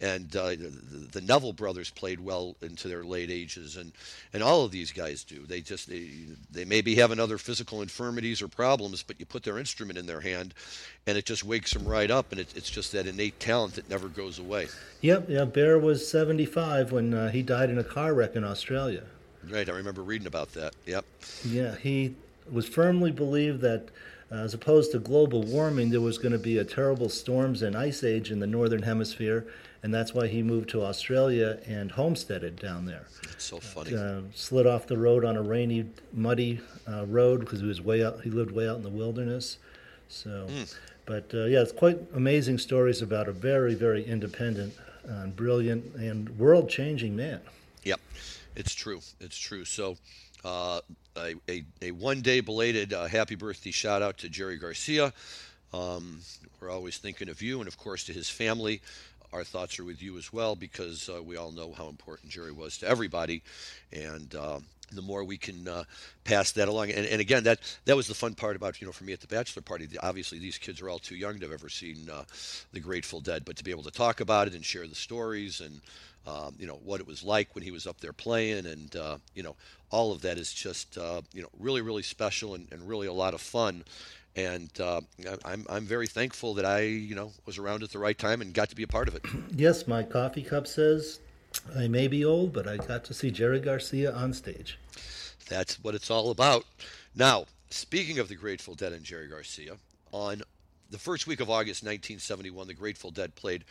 and 0.00 0.34
uh, 0.36 0.50
the, 0.50 1.08
the, 1.12 1.20
Neville 1.20 1.52
brothers 1.52 1.90
played 1.90 2.20
well 2.20 2.54
into 2.62 2.88
their 2.88 3.02
late 3.02 3.30
ages, 3.30 3.76
and 3.76 3.92
and 4.32 4.42
all 4.42 4.64
of 4.64 4.70
these 4.70 4.92
guys 4.92 5.24
do. 5.24 5.44
They 5.44 5.60
just 5.60 5.88
they 5.88 6.10
they 6.50 6.64
maybe 6.64 6.94
have 6.96 7.16
other 7.18 7.38
physical 7.38 7.82
infirmities 7.82 8.40
or 8.40 8.48
problems, 8.48 9.02
but 9.02 9.18
you 9.18 9.26
put 9.26 9.42
their 9.42 9.58
instrument 9.58 9.98
in 9.98 10.06
their 10.06 10.20
hand, 10.20 10.54
and 11.06 11.18
it 11.18 11.24
just 11.24 11.44
wakes 11.44 11.72
them 11.72 11.86
right 11.86 12.10
up, 12.10 12.30
and 12.30 12.40
it, 12.40 12.56
it's 12.56 12.70
just 12.70 12.92
that 12.92 13.06
innate 13.06 13.40
talent 13.40 13.74
that 13.74 13.90
never 13.90 14.08
goes 14.08 14.38
away. 14.38 14.68
Yep, 15.00 15.26
yeah. 15.28 15.44
Bear 15.44 15.78
was 15.78 16.08
75 16.08 16.92
when 16.92 17.12
uh, 17.14 17.30
he 17.30 17.42
died 17.42 17.70
in 17.70 17.78
a 17.78 17.84
car 17.84 18.14
wreck 18.14 18.36
in 18.36 18.44
Australia. 18.44 19.02
Right, 19.48 19.68
I 19.68 19.72
remember 19.72 20.02
reading 20.02 20.26
about 20.26 20.52
that. 20.52 20.74
Yep. 20.86 21.04
Yeah, 21.44 21.76
he 21.76 22.14
was 22.50 22.68
firmly 22.68 23.10
believed 23.10 23.60
that. 23.62 23.88
Uh, 24.30 24.36
as 24.36 24.52
opposed 24.52 24.92
to 24.92 24.98
global 24.98 25.42
warming, 25.44 25.88
there 25.88 26.02
was 26.02 26.18
going 26.18 26.32
to 26.32 26.38
be 26.38 26.58
a 26.58 26.64
terrible 26.64 27.08
storms 27.08 27.62
and 27.62 27.74
ice 27.74 28.04
age 28.04 28.30
in 28.30 28.38
the 28.38 28.46
northern 28.46 28.82
hemisphere, 28.82 29.46
and 29.82 29.94
that's 29.94 30.12
why 30.12 30.26
he 30.26 30.42
moved 30.42 30.68
to 30.68 30.82
Australia 30.82 31.58
and 31.66 31.90
homesteaded 31.90 32.56
down 32.56 32.84
there. 32.84 33.06
It's 33.32 33.44
so 33.44 33.58
funny. 33.58 33.96
Uh, 33.96 34.20
slid 34.34 34.66
off 34.66 34.86
the 34.86 34.98
road 34.98 35.24
on 35.24 35.36
a 35.36 35.42
rainy, 35.42 35.86
muddy 36.12 36.60
uh, 36.86 37.06
road 37.06 37.40
because 37.40 37.60
he 37.60 37.66
was 37.66 37.80
way 37.80 38.04
out. 38.04 38.20
He 38.20 38.28
lived 38.28 38.50
way 38.50 38.68
out 38.68 38.76
in 38.76 38.82
the 38.82 38.90
wilderness. 38.90 39.58
So, 40.08 40.46
mm. 40.50 40.74
but 41.06 41.30
uh, 41.32 41.44
yeah, 41.46 41.62
it's 41.62 41.72
quite 41.72 41.98
amazing 42.14 42.58
stories 42.58 43.00
about 43.00 43.28
a 43.28 43.32
very, 43.32 43.74
very 43.74 44.04
independent, 44.04 44.74
and 45.04 45.34
brilliant, 45.34 45.94
and 45.94 46.28
world-changing 46.38 47.16
man. 47.16 47.40
Yep, 47.84 48.00
it's 48.56 48.74
true. 48.74 49.00
It's 49.20 49.38
true. 49.38 49.64
So. 49.64 49.96
Uh, 50.44 50.80
a, 51.16 51.34
a, 51.48 51.64
a, 51.82 51.90
one 51.90 52.20
day 52.20 52.40
belated 52.40 52.92
uh, 52.92 53.06
happy 53.06 53.34
birthday 53.34 53.70
shout 53.70 54.02
out 54.02 54.18
to 54.18 54.28
Jerry 54.28 54.56
Garcia. 54.56 55.12
Um, 55.72 56.20
we're 56.60 56.70
always 56.70 56.98
thinking 56.98 57.28
of 57.28 57.42
you 57.42 57.58
and, 57.58 57.68
of 57.68 57.76
course, 57.76 58.04
to 58.04 58.12
his 58.12 58.30
family 58.30 58.80
our 59.30 59.44
thoughts 59.44 59.78
are 59.78 59.84
with 59.84 60.02
you 60.02 60.16
as 60.16 60.32
well 60.32 60.56
because 60.56 61.10
uh, 61.10 61.22
we 61.22 61.36
all 61.36 61.52
know 61.52 61.74
how 61.76 61.88
important 61.88 62.32
Jerry 62.32 62.50
was 62.50 62.78
to 62.78 62.88
everybody, 62.88 63.42
and 63.92 64.34
the 64.92 65.02
more 65.02 65.24
we 65.24 65.36
can 65.36 65.68
uh, 65.68 65.84
pass 66.24 66.52
that 66.52 66.68
along. 66.68 66.90
And, 66.90 67.06
and, 67.06 67.20
again, 67.20 67.44
that 67.44 67.60
that 67.84 67.96
was 67.96 68.06
the 68.06 68.14
fun 68.14 68.34
part 68.34 68.56
about 68.56 68.80
you 68.80 68.86
know 68.86 68.92
for 68.92 69.04
me 69.04 69.12
at 69.12 69.20
the 69.20 69.26
bachelor 69.26 69.62
party. 69.62 69.88
Obviously, 70.02 70.38
these 70.38 70.58
kids 70.58 70.80
are 70.80 70.88
all 70.88 70.98
too 70.98 71.16
young 71.16 71.38
to 71.38 71.46
have 71.46 71.52
ever 71.52 71.68
seen 71.68 72.08
uh, 72.10 72.24
the 72.72 72.80
Grateful 72.80 73.20
Dead, 73.20 73.44
but 73.44 73.56
to 73.56 73.64
be 73.64 73.70
able 73.70 73.82
to 73.84 73.90
talk 73.90 74.20
about 74.20 74.46
it 74.46 74.54
and 74.54 74.64
share 74.64 74.86
the 74.86 74.94
stories 74.94 75.60
and 75.60 75.80
um, 76.28 76.54
you 76.58 76.66
know 76.66 76.78
what 76.84 77.00
it 77.00 77.06
was 77.06 77.22
like 77.22 77.54
when 77.54 77.64
he 77.64 77.70
was 77.70 77.86
up 77.86 78.00
there 78.00 78.12
playing, 78.12 78.66
and 78.66 78.94
uh, 78.96 79.16
you 79.34 79.42
know 79.42 79.56
all 79.90 80.12
of 80.12 80.20
that 80.22 80.38
is 80.38 80.52
just 80.52 80.98
uh, 80.98 81.22
you 81.32 81.42
know 81.42 81.48
really 81.58 81.80
really 81.80 82.02
special 82.02 82.54
and, 82.54 82.68
and 82.72 82.86
really 82.88 83.06
a 83.06 83.12
lot 83.12 83.34
of 83.34 83.40
fun 83.40 83.84
and 84.36 84.70
uh, 84.80 85.00
I'm 85.44 85.66
I'm 85.68 85.84
very 85.84 86.06
thankful 86.06 86.54
that 86.54 86.64
I 86.64 86.80
you 86.82 87.14
know 87.14 87.32
was 87.44 87.58
around 87.58 87.82
at 87.82 87.90
the 87.90 87.98
right 87.98 88.16
time 88.16 88.40
and 88.40 88.54
got 88.54 88.68
to 88.70 88.76
be 88.76 88.84
a 88.84 88.88
part 88.88 89.08
of 89.08 89.14
it. 89.14 89.24
Yes, 89.50 89.88
my 89.88 90.02
coffee 90.04 90.42
cup 90.42 90.66
says 90.66 91.18
I 91.76 91.88
may 91.88 92.06
be 92.06 92.24
old, 92.24 92.52
but 92.52 92.68
I 92.68 92.76
got 92.76 93.04
to 93.04 93.14
see 93.14 93.30
Jerry 93.30 93.60
Garcia 93.60 94.12
on 94.12 94.32
stage. 94.32 94.78
That's 95.48 95.82
what 95.82 95.94
it's 95.94 96.10
all 96.10 96.30
about. 96.30 96.64
Now, 97.16 97.46
speaking 97.70 98.18
of 98.18 98.28
the 98.28 98.36
Grateful 98.36 98.74
Dead 98.74 98.92
and 98.92 99.04
Jerry 99.04 99.28
Garcia, 99.28 99.76
on 100.12 100.42
the 100.90 100.98
first 100.98 101.26
week 101.26 101.40
of 101.40 101.50
August 101.50 101.82
1971, 101.82 102.66
the 102.66 102.74
Grateful 102.74 103.10
Dead 103.10 103.34
played 103.34 103.64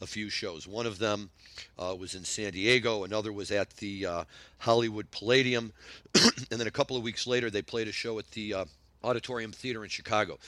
a 0.00 0.06
few 0.06 0.28
shows. 0.28 0.66
One 0.66 0.86
of 0.86 0.98
them 0.98 1.30
uh, 1.78 1.94
was 1.98 2.14
in 2.14 2.24
San 2.24 2.52
Diego, 2.52 3.04
another 3.04 3.32
was 3.32 3.50
at 3.50 3.70
the 3.76 4.06
uh, 4.06 4.24
Hollywood 4.58 5.10
Palladium, 5.10 5.72
and 6.14 6.60
then 6.60 6.66
a 6.66 6.72
couple 6.72 6.96
of 6.96 7.02
weeks 7.02 7.26
later, 7.26 7.48
they 7.48 7.62
played 7.62 7.86
a 7.86 7.92
show 7.92 8.18
at 8.18 8.30
the 8.32 8.54
uh, 8.54 8.64
Auditorium 9.04 9.52
Theater 9.52 9.84
in 9.84 9.90
Chicago. 9.90 10.38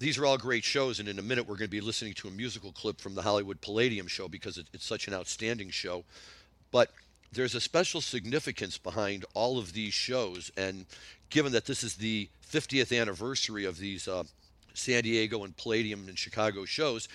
These 0.00 0.18
are 0.18 0.26
all 0.26 0.36
great 0.36 0.64
shows, 0.64 0.98
and 0.98 1.08
in 1.08 1.20
a 1.20 1.22
minute 1.22 1.46
we're 1.46 1.56
going 1.56 1.68
to 1.68 1.76
be 1.76 1.80
listening 1.80 2.14
to 2.14 2.28
a 2.28 2.32
musical 2.32 2.72
clip 2.72 3.00
from 3.00 3.14
the 3.14 3.22
Hollywood 3.22 3.60
Palladium 3.60 4.08
show 4.08 4.26
because 4.26 4.58
it's 4.72 4.84
such 4.84 5.06
an 5.06 5.14
outstanding 5.14 5.70
show. 5.70 6.04
But 6.72 6.90
there's 7.32 7.54
a 7.54 7.60
special 7.60 8.00
significance 8.00 8.78
behind 8.78 9.24
all 9.34 9.58
of 9.58 9.72
these 9.72 9.94
shows, 9.94 10.50
and 10.56 10.86
given 11.30 11.52
that 11.52 11.66
this 11.66 11.84
is 11.84 11.94
the 11.94 12.28
50th 12.50 13.00
anniversary 13.00 13.64
of 13.64 13.78
these 13.78 14.08
uh, 14.08 14.24
San 14.74 15.02
Diego 15.02 15.44
and 15.44 15.56
Palladium 15.56 16.08
and 16.08 16.18
Chicago 16.18 16.64
shows, 16.64 17.08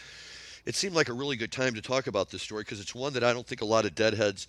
it 0.65 0.75
seemed 0.75 0.95
like 0.95 1.09
a 1.09 1.13
really 1.13 1.35
good 1.35 1.51
time 1.51 1.75
to 1.75 1.81
talk 1.81 2.07
about 2.07 2.29
this 2.29 2.41
story 2.41 2.63
because 2.63 2.79
it's 2.79 2.95
one 2.95 3.13
that 3.13 3.23
I 3.23 3.33
don't 3.33 3.45
think 3.45 3.61
a 3.61 3.65
lot 3.65 3.85
of 3.85 3.95
deadheads 3.95 4.47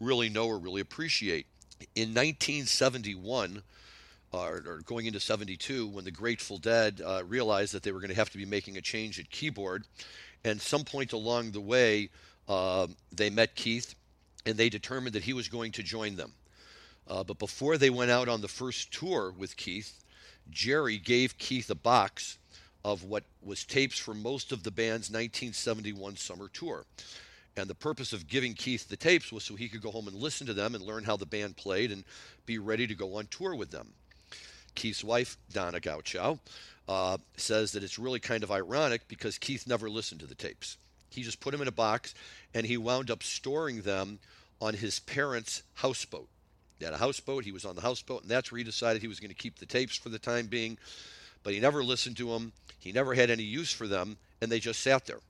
really 0.00 0.28
know 0.28 0.46
or 0.46 0.58
really 0.58 0.80
appreciate. 0.80 1.46
In 1.94 2.10
1971, 2.10 3.62
or, 4.32 4.62
or, 4.66 4.80
going 4.84 5.06
into 5.06 5.18
72 5.18 5.88
when 5.88 6.04
the 6.04 6.10
Grateful 6.10 6.58
Dead 6.58 7.00
uh, 7.04 7.22
realized 7.26 7.74
that 7.74 7.82
they 7.82 7.90
were 7.90 7.98
going 8.00 8.10
to 8.10 8.16
have 8.16 8.30
to 8.30 8.38
be 8.38 8.44
making 8.44 8.76
a 8.76 8.80
change 8.80 9.18
at 9.18 9.28
keyboard. 9.30 9.84
And 10.44 10.60
some 10.60 10.84
point 10.84 11.12
along 11.12 11.50
the 11.50 11.60
way, 11.60 12.10
uh, 12.48 12.86
they 13.12 13.30
met 13.30 13.54
Keith 13.54 13.94
and 14.46 14.56
they 14.56 14.68
determined 14.68 15.14
that 15.14 15.24
he 15.24 15.32
was 15.32 15.48
going 15.48 15.72
to 15.72 15.82
join 15.82 16.16
them. 16.16 16.32
Uh, 17.08 17.24
but 17.24 17.38
before 17.38 17.76
they 17.76 17.90
went 17.90 18.10
out 18.10 18.28
on 18.28 18.40
the 18.40 18.48
first 18.48 18.92
tour 18.92 19.34
with 19.36 19.56
Keith, 19.56 20.04
Jerry 20.48 20.98
gave 20.98 21.38
Keith 21.38 21.68
a 21.70 21.74
box 21.74 22.38
of 22.84 23.04
what 23.04 23.24
was 23.42 23.64
tapes 23.64 23.98
from 23.98 24.22
most 24.22 24.52
of 24.52 24.62
the 24.62 24.70
band's 24.70 25.10
1971 25.10 26.16
summer 26.16 26.48
tour. 26.52 26.84
And 27.56 27.68
the 27.68 27.74
purpose 27.74 28.12
of 28.12 28.28
giving 28.28 28.54
Keith 28.54 28.88
the 28.88 28.96
tapes 28.96 29.32
was 29.32 29.44
so 29.44 29.54
he 29.54 29.68
could 29.68 29.82
go 29.82 29.90
home 29.90 30.08
and 30.08 30.16
listen 30.16 30.46
to 30.46 30.54
them 30.54 30.74
and 30.74 30.84
learn 30.84 31.04
how 31.04 31.16
the 31.16 31.26
band 31.26 31.56
played 31.56 31.90
and 31.90 32.04
be 32.46 32.58
ready 32.58 32.86
to 32.86 32.94
go 32.94 33.16
on 33.16 33.26
tour 33.26 33.54
with 33.54 33.70
them. 33.70 33.88
Keith's 34.74 35.04
wife, 35.04 35.36
Donna 35.52 35.80
Godchaux, 35.80 36.38
uh, 36.88 37.18
says 37.36 37.72
that 37.72 37.82
it's 37.82 37.98
really 37.98 38.20
kind 38.20 38.42
of 38.42 38.50
ironic 38.50 39.06
because 39.08 39.36
Keith 39.36 39.66
never 39.66 39.90
listened 39.90 40.20
to 40.20 40.26
the 40.26 40.34
tapes. 40.34 40.76
He 41.10 41.22
just 41.22 41.40
put 41.40 41.50
them 41.50 41.60
in 41.60 41.68
a 41.68 41.72
box 41.72 42.14
and 42.54 42.64
he 42.64 42.76
wound 42.76 43.10
up 43.10 43.22
storing 43.22 43.82
them 43.82 44.20
on 44.60 44.74
his 44.74 45.00
parents' 45.00 45.62
houseboat. 45.74 46.28
They 46.78 46.86
had 46.86 46.94
a 46.94 46.98
houseboat, 46.98 47.44
he 47.44 47.52
was 47.52 47.64
on 47.64 47.76
the 47.76 47.82
houseboat, 47.82 48.22
and 48.22 48.30
that's 48.30 48.50
where 48.50 48.58
he 48.58 48.64
decided 48.64 49.02
he 49.02 49.08
was 49.08 49.20
going 49.20 49.30
to 49.30 49.34
keep 49.34 49.58
the 49.58 49.66
tapes 49.66 49.96
for 49.96 50.08
the 50.08 50.18
time 50.18 50.46
being. 50.46 50.78
But 51.42 51.54
he 51.54 51.60
never 51.60 51.82
listened 51.82 52.16
to 52.18 52.30
them, 52.30 52.52
he 52.78 52.92
never 52.92 53.14
had 53.14 53.30
any 53.30 53.42
use 53.42 53.72
for 53.72 53.86
them, 53.86 54.16
and 54.40 54.50
they 54.50 54.60
just 54.60 54.80
sat 54.80 55.06
there. 55.06 55.20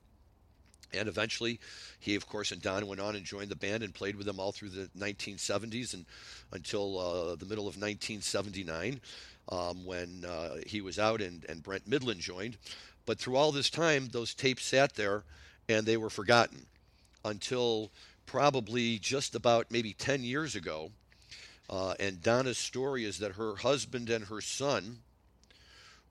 And 0.93 1.07
eventually, 1.07 1.59
he, 1.99 2.15
of 2.15 2.27
course, 2.27 2.51
and 2.51 2.61
Don 2.61 2.85
went 2.85 2.99
on 2.99 3.15
and 3.15 3.25
joined 3.25 3.49
the 3.49 3.55
band 3.55 3.83
and 3.83 3.93
played 3.93 4.15
with 4.15 4.25
them 4.25 4.39
all 4.39 4.51
through 4.51 4.69
the 4.69 4.89
1970s 4.97 5.93
and 5.93 6.05
until 6.51 6.99
uh, 6.99 7.35
the 7.35 7.45
middle 7.45 7.67
of 7.67 7.77
1979 7.77 8.99
um, 9.49 9.85
when 9.85 10.25
uh, 10.25 10.57
he 10.65 10.81
was 10.81 10.99
out 10.99 11.21
and, 11.21 11.45
and 11.47 11.63
Brent 11.63 11.89
Mydland 11.89 12.19
joined. 12.19 12.57
But 13.05 13.19
through 13.19 13.37
all 13.37 13.51
this 13.51 13.69
time, 13.69 14.09
those 14.11 14.33
tapes 14.33 14.65
sat 14.65 14.95
there 14.95 15.23
and 15.69 15.85
they 15.85 15.97
were 15.97 16.09
forgotten 16.09 16.65
until 17.23 17.91
probably 18.25 18.97
just 18.99 19.35
about 19.35 19.67
maybe 19.71 19.93
10 19.93 20.23
years 20.23 20.55
ago. 20.55 20.91
Uh, 21.69 21.93
and 21.99 22.21
Donna's 22.21 22.57
story 22.57 23.05
is 23.05 23.19
that 23.19 23.33
her 23.33 23.55
husband 23.55 24.09
and 24.09 24.25
her 24.25 24.41
son 24.41 24.99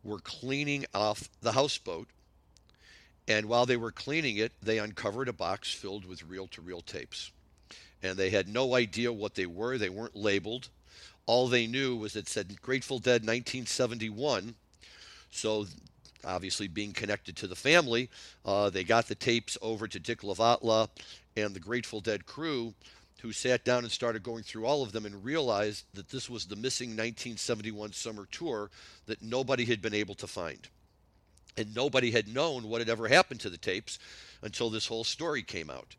were 0.02 0.18
cleaning 0.18 0.86
off 0.94 1.28
the 1.42 1.52
houseboat 1.52 2.08
and 3.30 3.46
while 3.46 3.64
they 3.64 3.76
were 3.76 3.92
cleaning 3.92 4.38
it, 4.38 4.50
they 4.60 4.78
uncovered 4.78 5.28
a 5.28 5.32
box 5.32 5.72
filled 5.72 6.04
with 6.04 6.24
reel 6.24 6.48
to 6.48 6.60
reel 6.60 6.80
tapes. 6.80 7.30
And 8.02 8.16
they 8.16 8.30
had 8.30 8.48
no 8.48 8.74
idea 8.74 9.12
what 9.12 9.36
they 9.36 9.46
were, 9.46 9.78
they 9.78 9.88
weren't 9.88 10.16
labeled. 10.16 10.68
All 11.26 11.46
they 11.46 11.68
knew 11.68 11.94
was 11.94 12.16
it 12.16 12.28
said 12.28 12.60
Grateful 12.60 12.98
Dead 12.98 13.22
1971. 13.22 14.56
So, 15.30 15.66
obviously, 16.24 16.66
being 16.66 16.92
connected 16.92 17.36
to 17.36 17.46
the 17.46 17.54
family, 17.54 18.10
uh, 18.44 18.68
they 18.68 18.82
got 18.82 19.06
the 19.06 19.14
tapes 19.14 19.56
over 19.62 19.86
to 19.86 20.00
Dick 20.00 20.22
Latvala 20.22 20.88
and 21.36 21.54
the 21.54 21.60
Grateful 21.60 22.00
Dead 22.00 22.26
crew, 22.26 22.74
who 23.22 23.32
sat 23.32 23.64
down 23.64 23.84
and 23.84 23.92
started 23.92 24.22
going 24.22 24.42
through 24.42 24.66
all 24.66 24.82
of 24.82 24.92
them 24.92 25.06
and 25.06 25.24
realized 25.24 25.84
that 25.94 26.08
this 26.10 26.28
was 26.28 26.46
the 26.46 26.56
missing 26.56 26.90
1971 26.90 27.92
summer 27.92 28.26
tour 28.30 28.70
that 29.06 29.22
nobody 29.22 29.64
had 29.64 29.82
been 29.82 29.94
able 29.94 30.14
to 30.14 30.26
find 30.26 30.68
and 31.56 31.74
nobody 31.74 32.10
had 32.10 32.32
known 32.32 32.68
what 32.68 32.80
had 32.80 32.88
ever 32.88 33.08
happened 33.08 33.40
to 33.40 33.50
the 33.50 33.58
tapes 33.58 33.98
until 34.42 34.70
this 34.70 34.86
whole 34.86 35.04
story 35.04 35.42
came 35.42 35.70
out. 35.70 35.94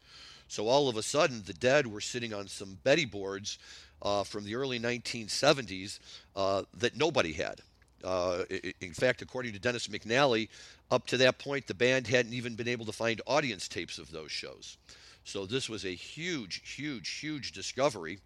So 0.48 0.68
all 0.68 0.90
of 0.90 0.98
a 0.98 1.04
sudden, 1.04 1.44
the 1.46 1.54
dead 1.54 1.88
were 1.88 2.02
sitting 2.02 2.34
on 2.34 2.48
some 2.48 2.78
Betty 2.84 3.06
boards 3.06 3.58
uh, 4.02 4.24
from 4.24 4.44
the 4.44 4.56
early 4.56 4.80
1970s 4.80 6.00
uh, 6.36 6.64
that 6.78 6.98
nobody 6.98 7.34
had. 7.34 7.62
Uh, 8.04 8.44
in 8.82 8.94
fact, 8.94 9.22
according 9.22 9.54
to 9.54 9.60
Dennis 9.60 9.88
McNally, 9.88 10.50
up 10.90 11.06
to 11.08 11.18
that 11.18 11.38
point, 11.38 11.68
the 11.68 11.74
band 11.74 12.08
hadn't 12.08 12.34
even 12.34 12.56
been 12.56 12.68
able 12.68 12.86
to 12.86 12.92
find 12.92 13.22
audience 13.28 13.68
tapes 13.68 14.00
of 14.00 14.12
those 14.12 14.32
shows. 14.32 14.78
So 15.24 15.46
this 15.46 15.70
was 15.70 15.86
a 15.86 15.94
huge, 15.94 16.62
huge, 16.76 17.10
huge 17.10 17.52
discovery. 17.52 18.20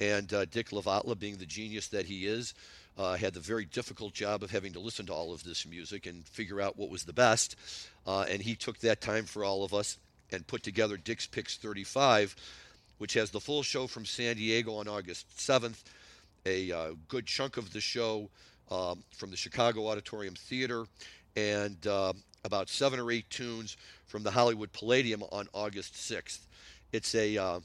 And 0.00 0.32
uh, 0.32 0.46
Dick 0.46 0.70
Latvala, 0.70 1.18
being 1.18 1.36
the 1.36 1.46
genius 1.46 1.88
that 1.88 2.06
he 2.06 2.26
is, 2.26 2.54
uh, 2.98 3.16
had 3.16 3.34
the 3.34 3.40
very 3.40 3.64
difficult 3.64 4.14
job 4.14 4.42
of 4.42 4.50
having 4.50 4.72
to 4.72 4.80
listen 4.80 5.06
to 5.06 5.12
all 5.12 5.32
of 5.32 5.44
this 5.44 5.66
music 5.66 6.06
and 6.06 6.26
figure 6.26 6.60
out 6.60 6.78
what 6.78 6.90
was 6.90 7.04
the 7.04 7.12
best. 7.12 7.56
Uh, 8.06 8.24
and 8.28 8.42
he 8.42 8.54
took 8.54 8.78
that 8.78 9.00
time 9.00 9.24
for 9.24 9.44
all 9.44 9.64
of 9.64 9.74
us 9.74 9.98
and 10.32 10.46
put 10.46 10.62
together 10.62 10.96
Dick's 10.96 11.26
Picks 11.26 11.56
35, 11.56 12.34
which 12.98 13.14
has 13.14 13.30
the 13.30 13.40
full 13.40 13.62
show 13.62 13.86
from 13.86 14.04
San 14.04 14.36
Diego 14.36 14.74
on 14.74 14.88
August 14.88 15.26
7th, 15.36 15.82
a 16.46 16.72
uh, 16.72 16.90
good 17.08 17.26
chunk 17.26 17.56
of 17.56 17.72
the 17.72 17.80
show 17.80 18.28
um, 18.70 19.02
from 19.10 19.30
the 19.30 19.36
Chicago 19.36 19.88
Auditorium 19.88 20.34
Theater, 20.34 20.86
and 21.36 21.86
uh, 21.86 22.12
about 22.44 22.68
seven 22.68 22.98
or 22.98 23.10
eight 23.10 23.28
tunes 23.30 23.76
from 24.06 24.22
the 24.22 24.30
Hollywood 24.30 24.72
Palladium 24.72 25.22
on 25.30 25.48
August 25.52 25.94
6th. 25.94 26.40
It's 26.92 27.14
a 27.14 27.36
uh, 27.36 27.60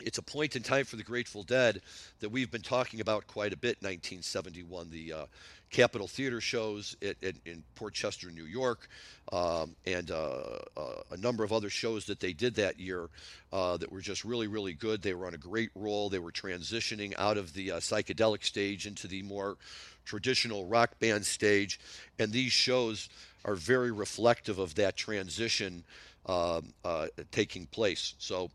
it's 0.00 0.18
a 0.18 0.22
point 0.22 0.56
in 0.56 0.62
time 0.62 0.84
for 0.84 0.96
the 0.96 1.02
Grateful 1.02 1.42
Dead 1.42 1.80
that 2.20 2.30
we've 2.30 2.50
been 2.50 2.62
talking 2.62 3.00
about 3.00 3.26
quite 3.26 3.52
a 3.52 3.56
bit. 3.56 3.76
1971, 3.80 4.90
the 4.90 5.12
uh, 5.12 5.26
Capitol 5.70 6.06
Theater 6.06 6.40
shows 6.40 6.96
at, 7.02 7.16
at, 7.22 7.34
in 7.44 7.62
Port 7.74 7.94
Chester, 7.94 8.30
New 8.30 8.44
York, 8.44 8.88
um, 9.32 9.74
and 9.86 10.10
uh, 10.10 10.58
uh, 10.76 11.02
a 11.10 11.16
number 11.16 11.42
of 11.42 11.52
other 11.52 11.70
shows 11.70 12.06
that 12.06 12.20
they 12.20 12.32
did 12.32 12.54
that 12.54 12.78
year 12.78 13.08
uh, 13.52 13.76
that 13.76 13.90
were 13.90 14.00
just 14.00 14.24
really, 14.24 14.46
really 14.46 14.72
good. 14.72 15.02
They 15.02 15.14
were 15.14 15.26
on 15.26 15.34
a 15.34 15.38
great 15.38 15.70
roll. 15.74 16.08
They 16.08 16.18
were 16.18 16.32
transitioning 16.32 17.12
out 17.18 17.36
of 17.36 17.54
the 17.54 17.72
uh, 17.72 17.76
psychedelic 17.80 18.44
stage 18.44 18.86
into 18.86 19.08
the 19.08 19.22
more 19.22 19.56
traditional 20.04 20.66
rock 20.66 20.98
band 21.00 21.26
stage, 21.26 21.80
and 22.18 22.30
these 22.30 22.52
shows 22.52 23.08
are 23.44 23.54
very 23.54 23.90
reflective 23.90 24.58
of 24.58 24.74
that 24.76 24.96
transition 24.96 25.84
um, 26.26 26.72
uh, 26.84 27.06
taking 27.30 27.66
place. 27.66 28.14
So. 28.18 28.50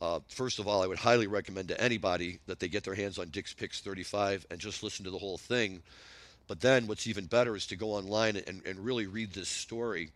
Uh, 0.00 0.20
first 0.28 0.58
of 0.58 0.66
all, 0.66 0.82
I 0.82 0.86
would 0.86 0.98
highly 0.98 1.26
recommend 1.26 1.68
to 1.68 1.80
anybody 1.80 2.38
that 2.46 2.60
they 2.60 2.68
get 2.68 2.84
their 2.84 2.94
hands 2.94 3.18
on 3.18 3.28
Dick's 3.28 3.52
Picks 3.52 3.80
35 3.80 4.46
and 4.50 4.58
just 4.58 4.82
listen 4.82 5.04
to 5.04 5.10
the 5.10 5.18
whole 5.18 5.38
thing. 5.38 5.82
But 6.46 6.60
then 6.60 6.86
what's 6.86 7.06
even 7.06 7.26
better 7.26 7.56
is 7.56 7.66
to 7.68 7.76
go 7.76 7.92
online 7.92 8.36
and, 8.36 8.62
and 8.66 8.84
really 8.84 9.06
read 9.06 9.32
this 9.32 9.48
story 9.48 10.10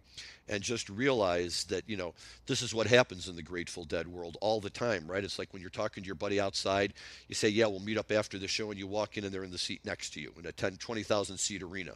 and 0.49 0.62
just 0.62 0.88
realize 0.88 1.64
that, 1.64 1.88
you 1.88 1.97
know, 1.97 2.14
this 2.47 2.62
is 2.62 2.75
what 2.75 2.87
happens 2.87 3.29
in 3.29 3.37
the 3.37 3.43
Grateful 3.43 3.85
Dead 3.85 4.07
world 4.07 4.37
all 4.41 4.61
the 4.61 4.71
time, 4.71 5.07
right? 5.07 5.25
It's 5.25 5.38
like 5.38 5.53
when 5.53 5.62
you're 5.62 5.71
talking 5.71 6.03
to 6.03 6.07
your 6.07 6.14
buddy 6.14 6.41
outside, 6.41 6.93
you 7.29 7.35
say, 7.35 7.49
yeah, 7.49 7.67
we'll 7.67 7.81
meet 7.81 7.99
up 7.99 8.12
after 8.12 8.38
the 8.38 8.49
show, 8.49 8.71
and 8.71 8.79
you 8.79 8.87
walk 8.87 9.17
in 9.17 9.25
and 9.25 9.33
they're 9.33 9.45
in 9.45 9.51
the 9.53 9.59
seat 9.59 9.85
next 9.85 10.11
to 10.14 10.21
you 10.21 10.33
in 10.38 10.47
a 10.47 10.53
10, 10.53 10.77
20,000 10.77 11.38
seat 11.38 11.62
arena. 11.62 11.93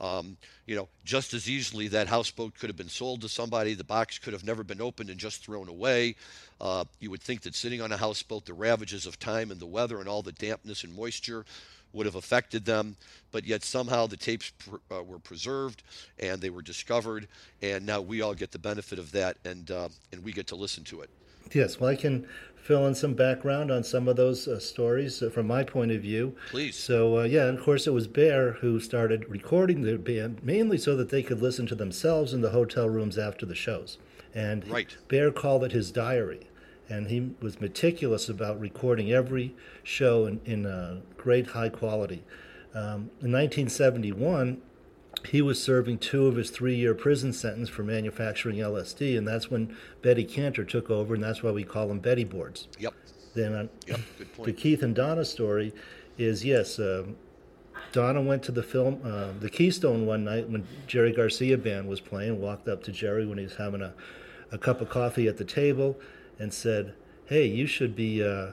Um, 0.00 0.36
you 0.66 0.76
know, 0.76 0.88
just 1.04 1.34
as 1.34 1.48
easily 1.48 1.88
that 1.88 2.06
houseboat 2.06 2.58
could 2.58 2.68
have 2.68 2.76
been 2.76 2.88
sold 2.88 3.22
to 3.22 3.28
somebody. 3.28 3.74
The 3.74 3.84
box 3.84 4.18
could 4.18 4.32
have 4.32 4.44
never 4.44 4.62
been 4.62 4.80
opened 4.80 5.10
and 5.10 5.18
just 5.18 5.44
thrown 5.44 5.68
away. 5.68 6.14
Uh, 6.60 6.84
you 7.00 7.10
would 7.10 7.22
think 7.22 7.42
that 7.42 7.54
sitting 7.54 7.80
on 7.80 7.90
a 7.90 7.96
houseboat, 7.96 8.46
the 8.46 8.52
ravages 8.52 9.06
of 9.06 9.18
time 9.18 9.50
and 9.50 9.60
the 9.60 9.66
weather 9.66 9.98
and 9.98 10.08
all 10.08 10.22
the 10.22 10.32
dampness 10.32 10.84
and 10.84 10.94
moisture 10.94 11.44
would 11.92 12.06
have 12.06 12.16
affected 12.16 12.64
them, 12.64 12.96
but 13.32 13.44
yet 13.44 13.64
somehow 13.64 14.06
the 14.06 14.16
tapes 14.16 14.50
pr- 14.58 14.76
uh, 14.94 15.02
were 15.02 15.18
preserved 15.18 15.82
and 16.18 16.40
they 16.40 16.50
were 16.50 16.62
discovered, 16.62 17.26
and 17.62 17.86
now 17.86 18.00
we 18.00 18.20
all 18.20 18.34
get 18.34 18.52
the 18.52 18.58
benefit 18.58 18.98
of 18.98 19.12
that, 19.12 19.36
and 19.44 19.70
uh, 19.70 19.88
and 20.12 20.22
we 20.22 20.32
get 20.32 20.46
to 20.48 20.56
listen 20.56 20.84
to 20.84 21.00
it. 21.00 21.10
Yes, 21.52 21.80
well, 21.80 21.90
I 21.90 21.96
can 21.96 22.26
fill 22.68 22.86
in 22.86 22.94
some 22.94 23.14
background 23.14 23.70
on 23.70 23.82
some 23.82 24.06
of 24.08 24.16
those 24.16 24.46
uh, 24.46 24.60
stories 24.60 25.22
uh, 25.22 25.30
from 25.30 25.46
my 25.46 25.64
point 25.64 25.90
of 25.90 26.02
view. 26.02 26.36
Please. 26.50 26.76
So, 26.76 27.20
uh, 27.20 27.22
yeah, 27.22 27.46
and 27.46 27.58
of 27.58 27.64
course, 27.64 27.86
it 27.86 27.94
was 27.94 28.06
Bear 28.06 28.52
who 28.52 28.78
started 28.78 29.26
recording 29.26 29.80
the 29.80 29.96
band 29.96 30.44
mainly 30.44 30.76
so 30.76 30.94
that 30.96 31.08
they 31.08 31.22
could 31.22 31.40
listen 31.40 31.66
to 31.68 31.74
themselves 31.74 32.34
in 32.34 32.42
the 32.42 32.50
hotel 32.50 32.86
rooms 32.86 33.16
after 33.16 33.46
the 33.46 33.54
shows. 33.54 33.96
And 34.34 34.68
right. 34.68 34.94
Bear 35.08 35.30
called 35.30 35.64
it 35.64 35.72
his 35.72 35.90
diary. 35.90 36.50
And 36.90 37.06
he 37.08 37.30
was 37.40 37.58
meticulous 37.58 38.28
about 38.28 38.60
recording 38.60 39.12
every 39.12 39.56
show 39.82 40.26
in, 40.26 40.42
in 40.44 40.66
uh, 40.66 41.00
great 41.16 41.46
high 41.46 41.70
quality. 41.70 42.22
Um, 42.74 43.10
in 43.22 43.32
1971, 43.32 44.60
he 45.26 45.42
was 45.42 45.62
serving 45.62 45.98
two 45.98 46.26
of 46.26 46.36
his 46.36 46.50
three 46.50 46.74
year 46.74 46.94
prison 46.94 47.32
sentence 47.32 47.68
for 47.68 47.82
manufacturing 47.82 48.56
LSD, 48.56 49.16
and 49.16 49.26
that's 49.26 49.50
when 49.50 49.76
Betty 50.02 50.24
Cantor 50.24 50.64
took 50.64 50.90
over, 50.90 51.14
and 51.14 51.22
that's 51.22 51.42
why 51.42 51.50
we 51.50 51.64
call 51.64 51.88
them 51.88 51.98
Betty 51.98 52.24
boards. 52.24 52.68
Yep. 52.78 52.94
Then 53.34 53.54
on 53.54 53.70
yep. 53.86 54.00
Good 54.16 54.32
point. 54.34 54.46
the 54.46 54.52
Keith 54.52 54.82
and 54.82 54.94
Donna 54.94 55.24
story 55.24 55.74
is 56.16 56.44
yes, 56.44 56.78
uh, 56.78 57.04
Donna 57.92 58.20
went 58.20 58.42
to 58.44 58.52
the 58.52 58.62
film, 58.62 59.00
uh, 59.04 59.32
the 59.38 59.48
Keystone 59.48 60.06
one 60.06 60.24
night 60.24 60.48
when 60.48 60.66
Jerry 60.86 61.12
Garcia 61.12 61.56
band 61.56 61.88
was 61.88 62.00
playing, 62.00 62.40
walked 62.40 62.68
up 62.68 62.82
to 62.84 62.92
Jerry 62.92 63.26
when 63.26 63.38
he 63.38 63.44
was 63.44 63.56
having 63.56 63.80
a, 63.80 63.94
a 64.52 64.58
cup 64.58 64.80
of 64.80 64.88
coffee 64.88 65.26
at 65.26 65.36
the 65.36 65.44
table 65.44 65.98
and 66.38 66.52
said, 66.52 66.94
Hey, 67.26 67.46
you 67.46 67.66
should 67.66 67.94
be 67.94 68.22
uh, 68.22 68.52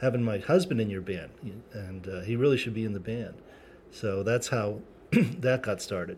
having 0.00 0.22
my 0.22 0.38
husband 0.38 0.80
in 0.80 0.90
your 0.90 1.00
band, 1.00 1.30
and 1.72 2.08
uh, 2.08 2.20
he 2.20 2.36
really 2.36 2.56
should 2.56 2.74
be 2.74 2.84
in 2.84 2.92
the 2.92 3.00
band. 3.00 3.34
So 3.90 4.22
that's 4.22 4.48
how 4.48 4.80
that 5.40 5.62
got 5.62 5.82
started. 5.82 6.16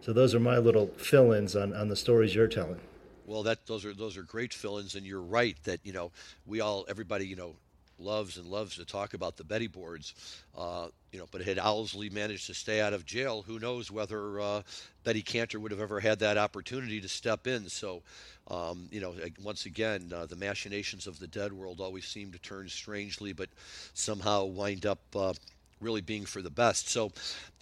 So 0.00 0.12
those 0.12 0.34
are 0.34 0.40
my 0.40 0.58
little 0.58 0.86
fill-ins 0.98 1.56
on, 1.56 1.74
on 1.74 1.88
the 1.88 1.96
stories 1.96 2.34
you're 2.34 2.46
telling. 2.46 2.80
Well, 3.26 3.42
that 3.42 3.66
those 3.66 3.84
are 3.84 3.92
those 3.92 4.16
are 4.16 4.22
great 4.22 4.54
fill-ins, 4.54 4.94
and 4.94 5.04
you're 5.04 5.20
right 5.20 5.56
that 5.64 5.80
you 5.82 5.92
know 5.92 6.12
we 6.46 6.60
all 6.60 6.84
everybody 6.88 7.26
you 7.26 7.34
know 7.34 7.56
loves 7.98 8.36
and 8.36 8.46
loves 8.46 8.76
to 8.76 8.84
talk 8.84 9.14
about 9.14 9.36
the 9.36 9.42
Betty 9.42 9.66
boards. 9.66 10.14
Uh, 10.56 10.88
you 11.12 11.18
know, 11.18 11.26
but 11.30 11.40
had 11.42 11.58
Owsley 11.58 12.10
managed 12.10 12.46
to 12.46 12.54
stay 12.54 12.80
out 12.80 12.92
of 12.92 13.04
jail, 13.04 13.42
who 13.42 13.58
knows 13.58 13.90
whether 13.90 14.40
uh, 14.40 14.62
Betty 15.02 15.22
Cantor 15.22 15.58
would 15.60 15.70
have 15.70 15.80
ever 15.80 15.98
had 15.98 16.18
that 16.18 16.36
opportunity 16.36 17.00
to 17.00 17.08
step 17.08 17.46
in. 17.46 17.68
So, 17.68 18.02
um, 18.48 18.86
you 18.92 19.00
know, 19.00 19.14
once 19.42 19.64
again, 19.64 20.12
uh, 20.14 20.26
the 20.26 20.36
machinations 20.36 21.06
of 21.06 21.18
the 21.18 21.26
dead 21.26 21.52
world 21.52 21.80
always 21.80 22.04
seem 22.04 22.32
to 22.32 22.38
turn 22.38 22.68
strangely, 22.68 23.32
but 23.32 23.48
somehow 23.94 24.44
wind 24.44 24.84
up 24.84 25.00
uh, 25.14 25.32
really 25.80 26.00
being 26.00 26.24
for 26.24 26.42
the 26.42 26.50
best. 26.50 26.88
So 26.88 27.12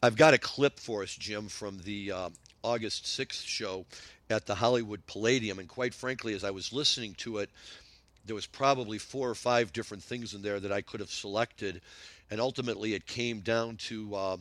I've 0.02 0.16
got 0.16 0.34
a 0.34 0.38
clip 0.38 0.78
for 0.78 1.02
us, 1.02 1.14
Jim, 1.14 1.48
from 1.48 1.80
the 1.84 2.12
uh, 2.12 2.30
August 2.62 3.04
6th 3.04 3.46
show 3.46 3.86
at 4.30 4.46
the 4.46 4.54
Hollywood 4.54 5.06
Palladium. 5.06 5.58
And 5.58 5.68
quite 5.68 5.94
frankly, 5.94 6.34
as 6.34 6.44
I 6.44 6.50
was 6.50 6.72
listening 6.72 7.14
to 7.18 7.38
it, 7.38 7.50
there 8.26 8.34
was 8.34 8.46
probably 8.46 8.98
four 8.98 9.28
or 9.28 9.34
five 9.34 9.72
different 9.72 10.02
things 10.02 10.34
in 10.34 10.42
there 10.42 10.60
that 10.60 10.72
I 10.72 10.80
could 10.80 11.00
have 11.00 11.10
selected. 11.10 11.80
And 12.30 12.40
ultimately, 12.40 12.94
it 12.94 13.06
came 13.06 13.40
down 13.40 13.76
to 13.88 14.14
uh, 14.14 14.36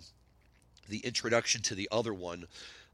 the 0.87 0.99
introduction 0.99 1.61
to 1.63 1.75
the 1.75 1.89
other 1.91 2.13
one. 2.13 2.45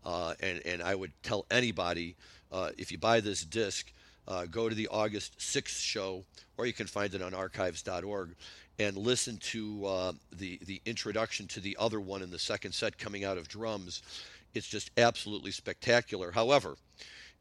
Uh, 0.03 0.33
and, 0.39 0.65
and 0.65 0.81
I 0.81 0.95
would 0.95 1.11
tell 1.21 1.45
anybody 1.51 2.15
uh, 2.51 2.71
if 2.77 2.91
you 2.91 2.97
buy 2.97 3.19
this 3.19 3.43
disc, 3.43 3.91
uh, 4.27 4.45
go 4.45 4.69
to 4.69 4.75
the 4.75 4.87
August 4.87 5.37
6th 5.39 5.81
show, 5.81 6.23
or 6.57 6.65
you 6.65 6.73
can 6.73 6.87
find 6.87 7.13
it 7.13 7.21
on 7.21 7.33
archives.org 7.33 8.35
and 8.79 8.97
listen 8.97 9.37
to 9.37 9.85
uh, 9.85 10.11
the 10.31 10.59
the 10.65 10.81
introduction 10.85 11.47
to 11.47 11.59
the 11.59 11.75
other 11.79 11.99
one 11.99 12.21
in 12.21 12.31
the 12.31 12.39
second 12.39 12.71
set 12.71 12.97
coming 12.97 13.23
out 13.25 13.37
of 13.37 13.47
drums. 13.47 14.01
It's 14.53 14.67
just 14.67 14.89
absolutely 14.97 15.51
spectacular. 15.51 16.31
However, 16.31 16.75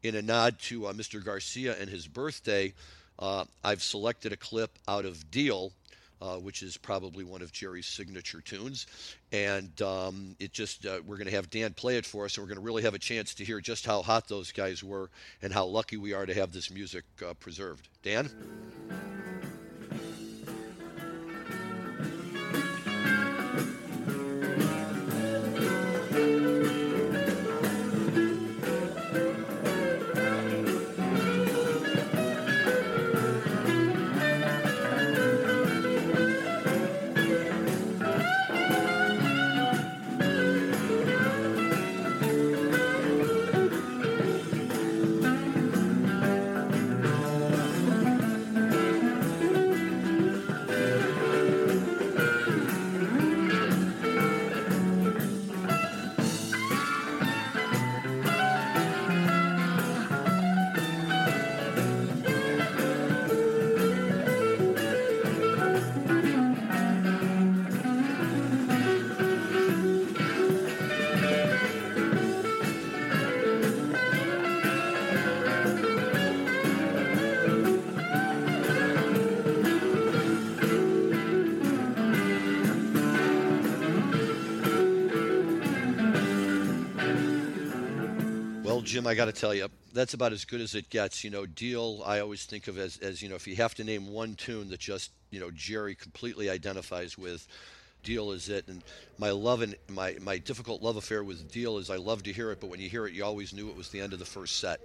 in 0.03 0.15
a 0.15 0.21
nod 0.21 0.59
to 0.59 0.87
uh, 0.87 0.93
Mr. 0.93 1.23
Garcia 1.23 1.75
and 1.79 1.89
his 1.89 2.07
birthday, 2.07 2.73
uh, 3.17 3.45
I've 3.63 3.81
selected 3.81 4.31
a 4.31 4.37
clip 4.37 4.77
out 4.87 5.05
of 5.05 5.29
Deal, 5.31 5.71
uh, 6.21 6.35
which 6.35 6.61
is 6.63 6.77
probably 6.77 7.23
one 7.23 7.41
of 7.41 7.51
Jerry's 7.51 7.87
signature 7.87 8.41
tunes. 8.41 8.87
And 9.31 9.81
um, 9.81 10.35
it 10.39 10.53
just, 10.53 10.85
uh, 10.85 10.99
we're 11.05 11.17
going 11.17 11.27
to 11.27 11.35
have 11.35 11.49
Dan 11.49 11.73
play 11.73 11.97
it 11.97 12.05
for 12.05 12.25
us, 12.25 12.37
and 12.37 12.43
we're 12.43 12.49
going 12.49 12.61
to 12.61 12.65
really 12.65 12.83
have 12.83 12.93
a 12.93 12.99
chance 12.99 13.33
to 13.35 13.45
hear 13.45 13.59
just 13.59 13.85
how 13.85 14.01
hot 14.01 14.27
those 14.27 14.51
guys 14.51 14.83
were 14.83 15.09
and 15.41 15.51
how 15.51 15.65
lucky 15.65 15.97
we 15.97 16.13
are 16.13 16.25
to 16.25 16.33
have 16.33 16.51
this 16.51 16.71
music 16.71 17.03
uh, 17.27 17.33
preserved. 17.33 17.87
Dan? 18.03 18.29
I 89.09 89.15
got 89.15 89.25
to 89.25 89.31
tell 89.31 89.55
you, 89.55 89.67
that's 89.91 90.13
about 90.13 90.33
as 90.33 90.45
good 90.45 90.61
as 90.61 90.75
it 90.75 90.91
gets. 90.91 91.23
You 91.23 91.31
know, 91.31 91.47
Deal, 91.47 92.03
I 92.05 92.19
always 92.19 92.45
think 92.45 92.67
of 92.67 92.77
as, 92.77 92.99
as, 92.99 93.23
you 93.23 93.29
know, 93.29 93.33
if 93.33 93.47
you 93.47 93.55
have 93.55 93.73
to 93.75 93.83
name 93.83 94.13
one 94.13 94.35
tune 94.35 94.69
that 94.69 94.79
just, 94.79 95.11
you 95.31 95.39
know, 95.39 95.49
Jerry 95.49 95.95
completely 95.95 96.47
identifies 96.47 97.17
with, 97.17 97.47
Deal 98.03 98.31
is 98.31 98.49
it. 98.49 98.67
And 98.67 98.83
my 99.17 99.31
love 99.31 99.63
and 99.63 99.75
my, 99.89 100.15
my 100.21 100.37
difficult 100.37 100.83
love 100.83 100.95
affair 100.95 101.23
with 101.23 101.51
Deal 101.51 101.79
is 101.79 101.89
I 101.89 101.97
love 101.97 102.21
to 102.23 102.31
hear 102.31 102.51
it, 102.51 102.61
but 102.61 102.69
when 102.69 102.79
you 102.79 102.87
hear 102.87 103.07
it, 103.07 103.13
you 103.13 103.25
always 103.25 103.51
knew 103.51 103.69
it 103.69 103.75
was 103.75 103.89
the 103.89 103.99
end 103.99 104.13
of 104.13 104.19
the 104.19 104.25
first 104.25 104.59
set. 104.59 104.79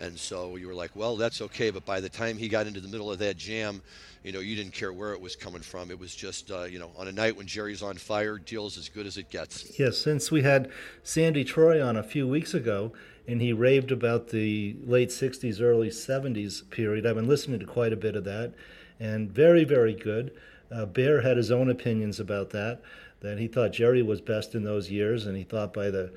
And 0.00 0.18
so 0.18 0.56
you 0.56 0.68
were 0.68 0.74
like, 0.74 0.96
well, 0.96 1.16
that's 1.16 1.42
okay. 1.42 1.68
But 1.70 1.84
by 1.84 2.00
the 2.00 2.08
time 2.08 2.38
he 2.38 2.48
got 2.48 2.66
into 2.66 2.80
the 2.80 2.88
middle 2.88 3.12
of 3.12 3.18
that 3.18 3.36
jam, 3.36 3.82
you 4.24 4.32
know, 4.32 4.40
you 4.40 4.56
didn't 4.56 4.72
care 4.72 4.92
where 4.92 5.12
it 5.12 5.20
was 5.20 5.36
coming 5.36 5.62
from. 5.62 5.90
It 5.90 5.98
was 5.98 6.14
just, 6.16 6.50
uh, 6.50 6.64
you 6.64 6.78
know, 6.78 6.90
on 6.96 7.08
a 7.08 7.12
night 7.12 7.36
when 7.36 7.46
Jerry's 7.46 7.82
on 7.82 7.96
fire, 7.96 8.38
Deal's 8.38 8.78
as 8.78 8.88
good 8.88 9.06
as 9.06 9.18
it 9.18 9.30
gets. 9.30 9.78
Yes, 9.78 9.98
since 9.98 10.32
we 10.32 10.42
had 10.42 10.70
Sandy 11.04 11.44
Troy 11.44 11.84
on 11.84 11.96
a 11.96 12.02
few 12.02 12.26
weeks 12.26 12.54
ago, 12.54 12.92
and 13.28 13.40
he 13.40 13.52
raved 13.52 13.90
about 13.90 14.28
the 14.28 14.76
late 14.84 15.08
60s, 15.08 15.60
early 15.60 15.88
70s 15.88 16.68
period. 16.70 17.06
I've 17.06 17.16
been 17.16 17.28
listening 17.28 17.60
to 17.60 17.66
quite 17.66 17.92
a 17.92 17.96
bit 17.96 18.16
of 18.16 18.24
that, 18.24 18.54
and 19.00 19.30
very, 19.30 19.64
very 19.64 19.94
good. 19.94 20.32
Uh, 20.70 20.86
Bear 20.86 21.22
had 21.22 21.36
his 21.36 21.50
own 21.50 21.70
opinions 21.70 22.20
about 22.20 22.50
that, 22.50 22.82
that 23.20 23.38
he 23.38 23.48
thought 23.48 23.72
Jerry 23.72 24.02
was 24.02 24.20
best 24.20 24.54
in 24.54 24.64
those 24.64 24.90
years, 24.90 25.26
and 25.26 25.36
he 25.36 25.44
thought 25.44 25.72
by 25.72 25.90
the 25.90 26.12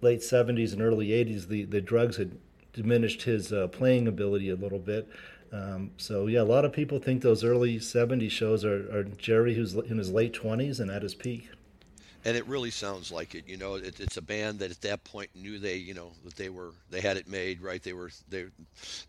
late 0.00 0.20
70s 0.20 0.72
and 0.72 0.82
early 0.82 1.08
80s, 1.08 1.48
the, 1.48 1.64
the 1.64 1.80
drugs 1.80 2.16
had 2.16 2.36
diminished 2.72 3.22
his 3.22 3.52
uh, 3.52 3.68
playing 3.68 4.08
ability 4.08 4.50
a 4.50 4.56
little 4.56 4.78
bit. 4.78 5.08
Um, 5.52 5.90
so 5.98 6.26
yeah, 6.26 6.40
a 6.40 6.44
lot 6.44 6.64
of 6.64 6.72
people 6.72 6.98
think 6.98 7.20
those 7.20 7.44
early 7.44 7.78
'70s 7.78 8.30
shows 8.30 8.64
are, 8.64 8.90
are 8.90 9.04
Jerry, 9.04 9.54
who's 9.54 9.74
in 9.74 9.98
his 9.98 10.10
late 10.10 10.32
20s 10.32 10.80
and 10.80 10.90
at 10.90 11.02
his 11.02 11.14
peak 11.14 11.50
and 12.24 12.36
it 12.36 12.46
really 12.46 12.70
sounds 12.70 13.10
like 13.10 13.34
it. 13.34 13.48
You 13.48 13.56
know, 13.56 13.74
it, 13.74 13.98
it's 13.98 14.16
a 14.16 14.22
band 14.22 14.60
that 14.60 14.70
at 14.70 14.80
that 14.82 15.04
point 15.04 15.30
knew 15.34 15.58
they, 15.58 15.76
you 15.76 15.94
know, 15.94 16.12
that 16.24 16.36
they 16.36 16.48
were 16.48 16.70
they 16.90 17.00
had 17.00 17.16
it 17.16 17.28
made, 17.28 17.60
right? 17.60 17.82
They 17.82 17.92
were 17.92 18.10
they 18.28 18.46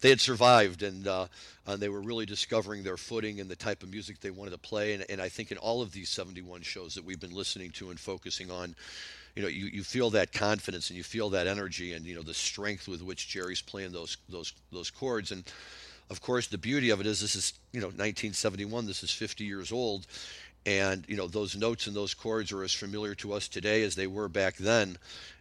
they 0.01 0.09
had 0.09 0.19
survived, 0.19 0.81
and 0.81 1.07
uh, 1.07 1.27
and 1.67 1.79
they 1.79 1.89
were 1.89 2.01
really 2.01 2.25
discovering 2.25 2.83
their 2.83 2.97
footing 2.97 3.39
and 3.39 3.49
the 3.49 3.55
type 3.55 3.83
of 3.83 3.91
music 3.91 4.19
they 4.19 4.31
wanted 4.31 4.51
to 4.51 4.57
play. 4.57 4.93
And, 4.93 5.05
and 5.09 5.21
I 5.21 5.29
think 5.29 5.51
in 5.51 5.57
all 5.57 5.81
of 5.81 5.91
these 5.91 6.09
71 6.09 6.61
shows 6.61 6.95
that 6.95 7.05
we've 7.05 7.19
been 7.19 7.35
listening 7.35 7.71
to 7.71 7.89
and 7.91 7.99
focusing 7.99 8.49
on, 8.49 8.75
you 9.35 9.43
know, 9.43 9.47
you, 9.47 9.65
you 9.65 9.83
feel 9.83 10.09
that 10.11 10.31
confidence 10.33 10.89
and 10.89 10.97
you 10.97 11.03
feel 11.03 11.29
that 11.31 11.47
energy 11.47 11.93
and 11.93 12.05
you 12.05 12.15
know 12.15 12.23
the 12.23 12.33
strength 12.33 12.87
with 12.87 13.03
which 13.03 13.27
Jerry's 13.27 13.61
playing 13.61 13.91
those 13.91 14.17
those 14.29 14.53
those 14.71 14.89
chords 14.89 15.31
and. 15.31 15.43
Of 16.09 16.21
course, 16.21 16.47
the 16.47 16.57
beauty 16.57 16.89
of 16.89 16.99
it 16.99 17.07
is 17.07 17.21
this 17.21 17.33
is 17.33 17.53
you 17.71 17.79
know 17.79 17.87
1971. 17.87 18.85
This 18.85 19.03
is 19.03 19.11
50 19.11 19.45
years 19.45 19.71
old, 19.71 20.05
and 20.65 21.03
you 21.07 21.17
know 21.17 21.27
those 21.27 21.55
notes 21.55 21.87
and 21.87 21.95
those 21.95 22.13
chords 22.13 22.51
are 22.51 22.63
as 22.63 22.73
familiar 22.73 23.15
to 23.15 23.33
us 23.33 23.47
today 23.47 23.83
as 23.83 23.95
they 23.95 24.07
were 24.07 24.29
back 24.29 24.57
then. 24.57 24.97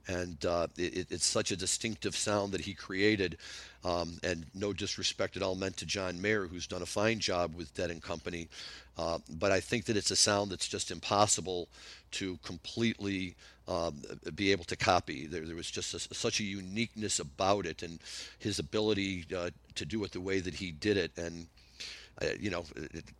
And 0.09 0.45
uh, 0.45 0.67
it, 0.77 1.07
it's 1.11 1.27
such 1.27 1.53
a 1.53 1.57
distinctive 1.57 2.17
sound 2.17 2.53
that 2.53 2.63
he 2.63 2.75
created. 2.75 3.39
Um, 3.85 4.19
and 4.23 4.47
no 4.55 4.73
disrespect 4.73 5.37
at 5.37 5.43
all 5.43 5.57
meant 5.57 5.77
to 5.79 5.87
john 5.87 6.23
mayer 6.23 6.47
who's 6.47 6.69
done 6.69 6.83
a 6.83 6.87
fine 6.87 7.19
job 7.19 7.55
with 7.57 7.75
dead 7.75 7.91
and 7.91 8.03
company. 8.03 8.49
Uh, 8.97 9.19
but 9.29 9.51
i 9.51 9.59
think 9.59 9.87
that 9.87 9.97
it's 9.97 10.11
a 10.11 10.17
sound 10.17 10.51
that's 10.51 10.69
just 10.69 10.91
impossible 10.91 11.69
to 12.13 12.39
completely 12.45 13.35
um, 13.69 14.03
be 14.35 14.53
able 14.53 14.65
to 14.65 14.77
copy. 14.77 15.27
There, 15.27 15.47
there 15.47 15.57
was 15.57 15.71
just 15.71 15.95
a, 15.95 16.15
such 16.15 16.41
a 16.41 16.45
uniqueness 16.45 17.21
about 17.21 17.67
it 17.67 17.83
and 17.83 17.99
his 18.39 18.59
ability 18.59 19.25
uh, 19.37 19.51
to 19.77 19.85
do 19.85 20.03
it 20.05 20.13
the 20.13 20.21
way 20.21 20.41
that 20.41 20.55
he 20.55 20.73
did 20.73 20.97
it. 20.97 21.13
And 21.17 21.47
you 22.39 22.51
know, 22.51 22.65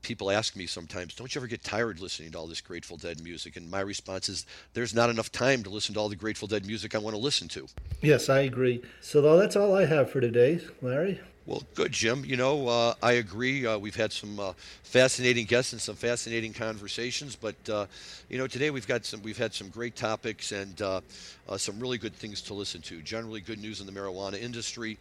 people 0.03 0.31
ask 0.31 0.55
me 0.57 0.67
sometimes, 0.67 1.15
don't 1.15 1.35
you 1.35 1.41
ever 1.41 1.47
get 1.47 1.65
tired 1.65 2.01
listening 2.01 2.31
to 2.33 2.39
all 2.39 2.47
this 2.47 2.61
Grateful 2.61 2.97
Dead 2.97 3.23
music? 3.23 3.57
And 3.57 3.71
my 3.71 3.81
response 3.81 4.29
is, 4.29 4.47
there's 4.75 4.95
not 4.95 5.11
enough 5.11 5.33
time 5.33 5.63
to 5.65 5.71
listen 5.71 5.95
to 5.95 6.01
all 6.01 6.09
the 6.09 6.17
Grateful 6.17 6.49
Dead 6.49 6.67
music 6.67 6.95
I 6.95 6.99
want 6.99 7.17
to 7.17 7.23
listen 7.23 7.49
to. 7.49 7.67
Yes, 8.01 8.29
I 8.29 8.41
agree. 8.41 8.83
So 9.01 9.21
that's 9.37 9.57
all 9.57 9.75
I 9.75 9.87
have 9.87 10.11
for 10.11 10.21
today, 10.21 10.61
Larry. 10.81 11.21
Well, 11.45 11.65
good, 11.75 11.91
Jim. 11.91 12.25
You 12.25 12.37
know, 12.37 12.69
uh, 12.69 12.95
I 13.03 13.15
agree. 13.15 13.67
Uh, 13.67 13.77
we've 13.77 13.97
had 13.97 14.13
some 14.13 14.39
uh, 14.39 14.53
fascinating 14.85 15.45
guests 15.47 15.73
and 15.73 15.83
some 15.83 15.97
fascinating 15.97 16.53
conversations, 16.53 17.35
but 17.35 17.57
uh, 17.69 17.87
you 18.29 18.39
know, 18.39 18.47
today 18.47 18.71
we've 18.71 18.87
got 18.87 19.05
some. 19.05 19.23
We've 19.23 19.37
had 19.37 19.53
some 19.53 19.69
great 19.69 19.97
topics 19.97 20.53
and 20.53 20.81
uh, 20.81 21.01
uh, 21.49 21.57
some 21.57 21.81
really 21.81 21.99
good 21.99 22.15
things 22.15 22.43
to 22.43 22.55
listen 22.55 22.81
to. 22.83 23.03
Generally, 23.03 23.41
good 23.41 23.59
news 23.59 23.81
in 23.81 23.87
the 23.87 23.93
marijuana 23.93 24.41
industry, 24.41 24.99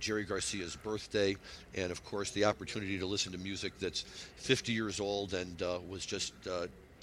Jerry 0.00 0.24
Garcia's 0.24 0.76
birthday, 0.76 1.36
and 1.74 1.92
of 1.92 2.02
course, 2.06 2.30
the 2.30 2.46
opportunity 2.46 2.98
to 2.98 3.04
listen 3.04 3.32
to 3.32 3.38
music 3.38 3.74
that's 3.78 4.00
50 4.36 4.72
years 4.72 4.98
old 4.98 5.34
and 5.34 5.60
was 5.86 6.06
just 6.06 6.32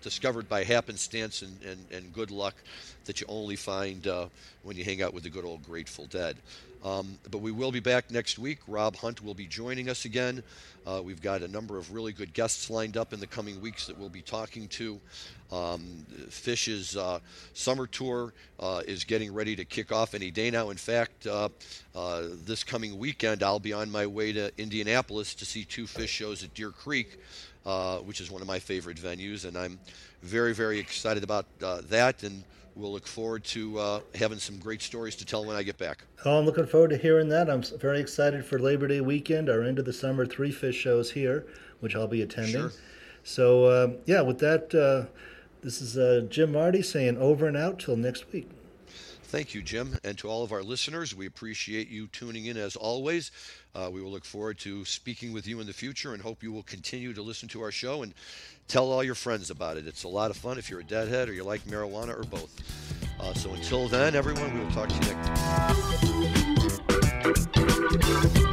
discovered 0.02 0.50
by 0.50 0.64
happenstance 0.64 1.44
and, 1.44 1.62
and, 1.62 1.86
and 1.92 2.12
good 2.12 2.32
luck 2.32 2.56
that 3.06 3.22
you 3.22 3.28
only 3.30 3.56
find 3.56 4.08
when 4.64 4.76
you 4.76 4.84
hang 4.84 5.04
out 5.04 5.14
with 5.14 5.22
the 5.22 5.30
good 5.30 5.46
old 5.46 5.64
Grateful 5.64 6.08
Dead. 6.08 6.38
Um, 6.84 7.18
but 7.32 7.38
we 7.38 7.52
will 7.52 7.72
be 7.72 7.80
back 7.80 8.12
next 8.12 8.38
week. 8.38 8.60
Rob 8.68 8.98
Hunt 8.98 9.24
will 9.24 9.34
be 9.34 9.46
joining 9.46 9.90
us 9.90 10.04
again. 10.04 10.44
Uh, 10.86 11.02
we've 11.02 11.22
got 11.22 11.42
a 11.42 11.48
number 11.48 11.78
of 11.78 11.94
really 11.94 12.12
good 12.12 12.34
guests 12.34 12.70
lined 12.70 12.98
up 12.98 13.14
in 13.14 13.22
the 13.22 13.28
coming 13.28 13.62
weeks 13.62 13.88
that 13.88 13.98
we'll 13.98 14.10
be 14.10 14.22
talking 14.22 14.68
to. 14.68 15.00
Um, 15.50 16.06
Phish's 16.28 16.98
uh, 16.98 17.20
summer 17.54 17.88
tour 17.88 18.34
uh, 18.60 18.82
is 18.86 19.06
getting 19.06 19.34
ready 19.34 19.56
to 19.56 19.64
kick 19.64 19.94
off 19.94 20.14
any 20.14 20.30
day 20.30 20.52
now. 20.52 20.72
In 20.72 20.78
fact, 20.78 21.26
uh, 21.26 21.48
uh, 21.96 22.24
this 22.44 22.66
coming 22.66 22.98
weekend, 22.98 23.44
I'll 23.44 23.60
be 23.60 23.72
on 23.72 23.90
my 23.90 24.06
way 24.06 24.34
to 24.34 24.52
Indianapolis 24.58 25.34
to 25.36 25.46
see 25.46 25.64
two 25.64 25.86
Phish 25.86 26.10
shows 26.10 26.44
at 26.44 26.54
Deer 26.54 26.72
Creek. 26.72 27.18
uh, 27.66 27.98
which 28.00 28.20
is 28.20 28.30
one 28.30 28.42
of 28.42 28.48
my 28.48 28.60
favorite 28.60 28.98
venues, 28.98 29.46
and 29.46 29.58
I'm 29.58 29.80
very, 30.22 30.54
very 30.54 30.80
excited 30.80 31.24
about 31.24 31.46
that. 31.60 32.24
And 32.24 32.44
we'll 32.76 32.92
look 32.92 33.08
forward 33.08 33.44
to 33.44 33.78
uh, 33.80 34.00
having 34.16 34.40
some 34.40 34.58
great 34.58 34.82
stories 34.82 35.16
to 35.18 35.26
tell 35.26 35.46
when 35.46 35.56
I 35.56 35.64
get 35.64 35.78
back. 35.78 36.04
Oh, 36.26 36.40
I'm 36.40 36.46
looking 36.46 36.66
forward 36.66 36.90
to 36.92 36.98
hearing 36.98 37.30
that. 37.30 37.50
I'm 37.50 37.64
very 37.80 38.00
excited 38.00 38.46
for 38.46 38.60
Labor 38.60 38.88
Day 38.88 39.02
weekend, 39.02 39.50
our 39.50 39.64
end 39.64 39.80
of 39.80 39.86
the 39.86 39.94
summer 39.94 40.26
three 40.26 40.52
Phish 40.52 40.74
shows 40.74 41.12
here, 41.12 41.46
which 41.80 41.96
I'll 41.96 42.08
be 42.08 42.22
attending. 42.22 42.54
Sure. 42.54 42.72
So, 43.24 43.84
um, 43.84 43.96
yeah, 44.06 44.22
with 44.22 44.40
that, 44.40 44.74
uh, 44.76 45.10
this 45.62 45.82
is 45.82 45.98
uh, 45.98 46.26
Jim 46.30 46.52
Marty 46.52 46.82
saying 46.82 47.18
over 47.18 47.48
and 47.48 47.56
out 47.56 47.80
till 47.80 47.96
next 47.96 48.32
week. 48.32 48.50
Thank 49.34 49.56
you, 49.56 49.64
Jim. 49.64 49.98
And 50.04 50.16
to 50.20 50.30
all 50.30 50.44
of 50.44 50.52
our 50.52 50.62
listeners, 50.62 51.16
we 51.16 51.26
appreciate 51.26 51.90
you 51.90 52.06
tuning 52.06 52.46
in 52.46 52.56
as 52.56 52.76
always. 52.76 53.32
Uh, 53.74 53.90
we 53.92 54.00
will 54.00 54.12
look 54.12 54.26
forward 54.26 54.60
to 54.60 54.86
speaking 54.86 55.34
with 55.34 55.48
you 55.48 55.60
in 55.60 55.66
the 55.66 55.74
future 55.74 56.14
and 56.14 56.22
hope 56.22 56.44
you 56.44 56.52
will 56.52 56.62
continue 56.62 57.14
to 57.16 57.24
listen 57.24 57.50
to 57.50 57.64
our 57.64 57.72
show 57.72 58.04
and 58.04 58.14
tell 58.68 58.92
all 58.92 59.04
your 59.04 59.16
friends 59.16 59.50
about 59.50 59.76
it. 59.76 59.88
It's 59.88 60.04
a 60.04 60.08
lot 60.08 60.30
of 60.30 60.38
fun 60.38 60.60
if 60.60 60.70
you're 60.70 60.82
a 60.82 60.84
deadhead 60.84 61.30
or 61.30 61.34
you 61.34 61.44
like 61.44 61.64
marijuana 61.64 62.16
or 62.16 62.26
both. 62.26 62.54
Uh, 63.20 63.34
so 63.34 63.52
until 63.54 63.88
then, 63.88 64.14
everyone, 64.14 64.54
we 64.54 64.64
will 64.64 64.70
talk 64.70 64.90
to 64.90 64.94
you 64.94 65.02
next 68.36 68.53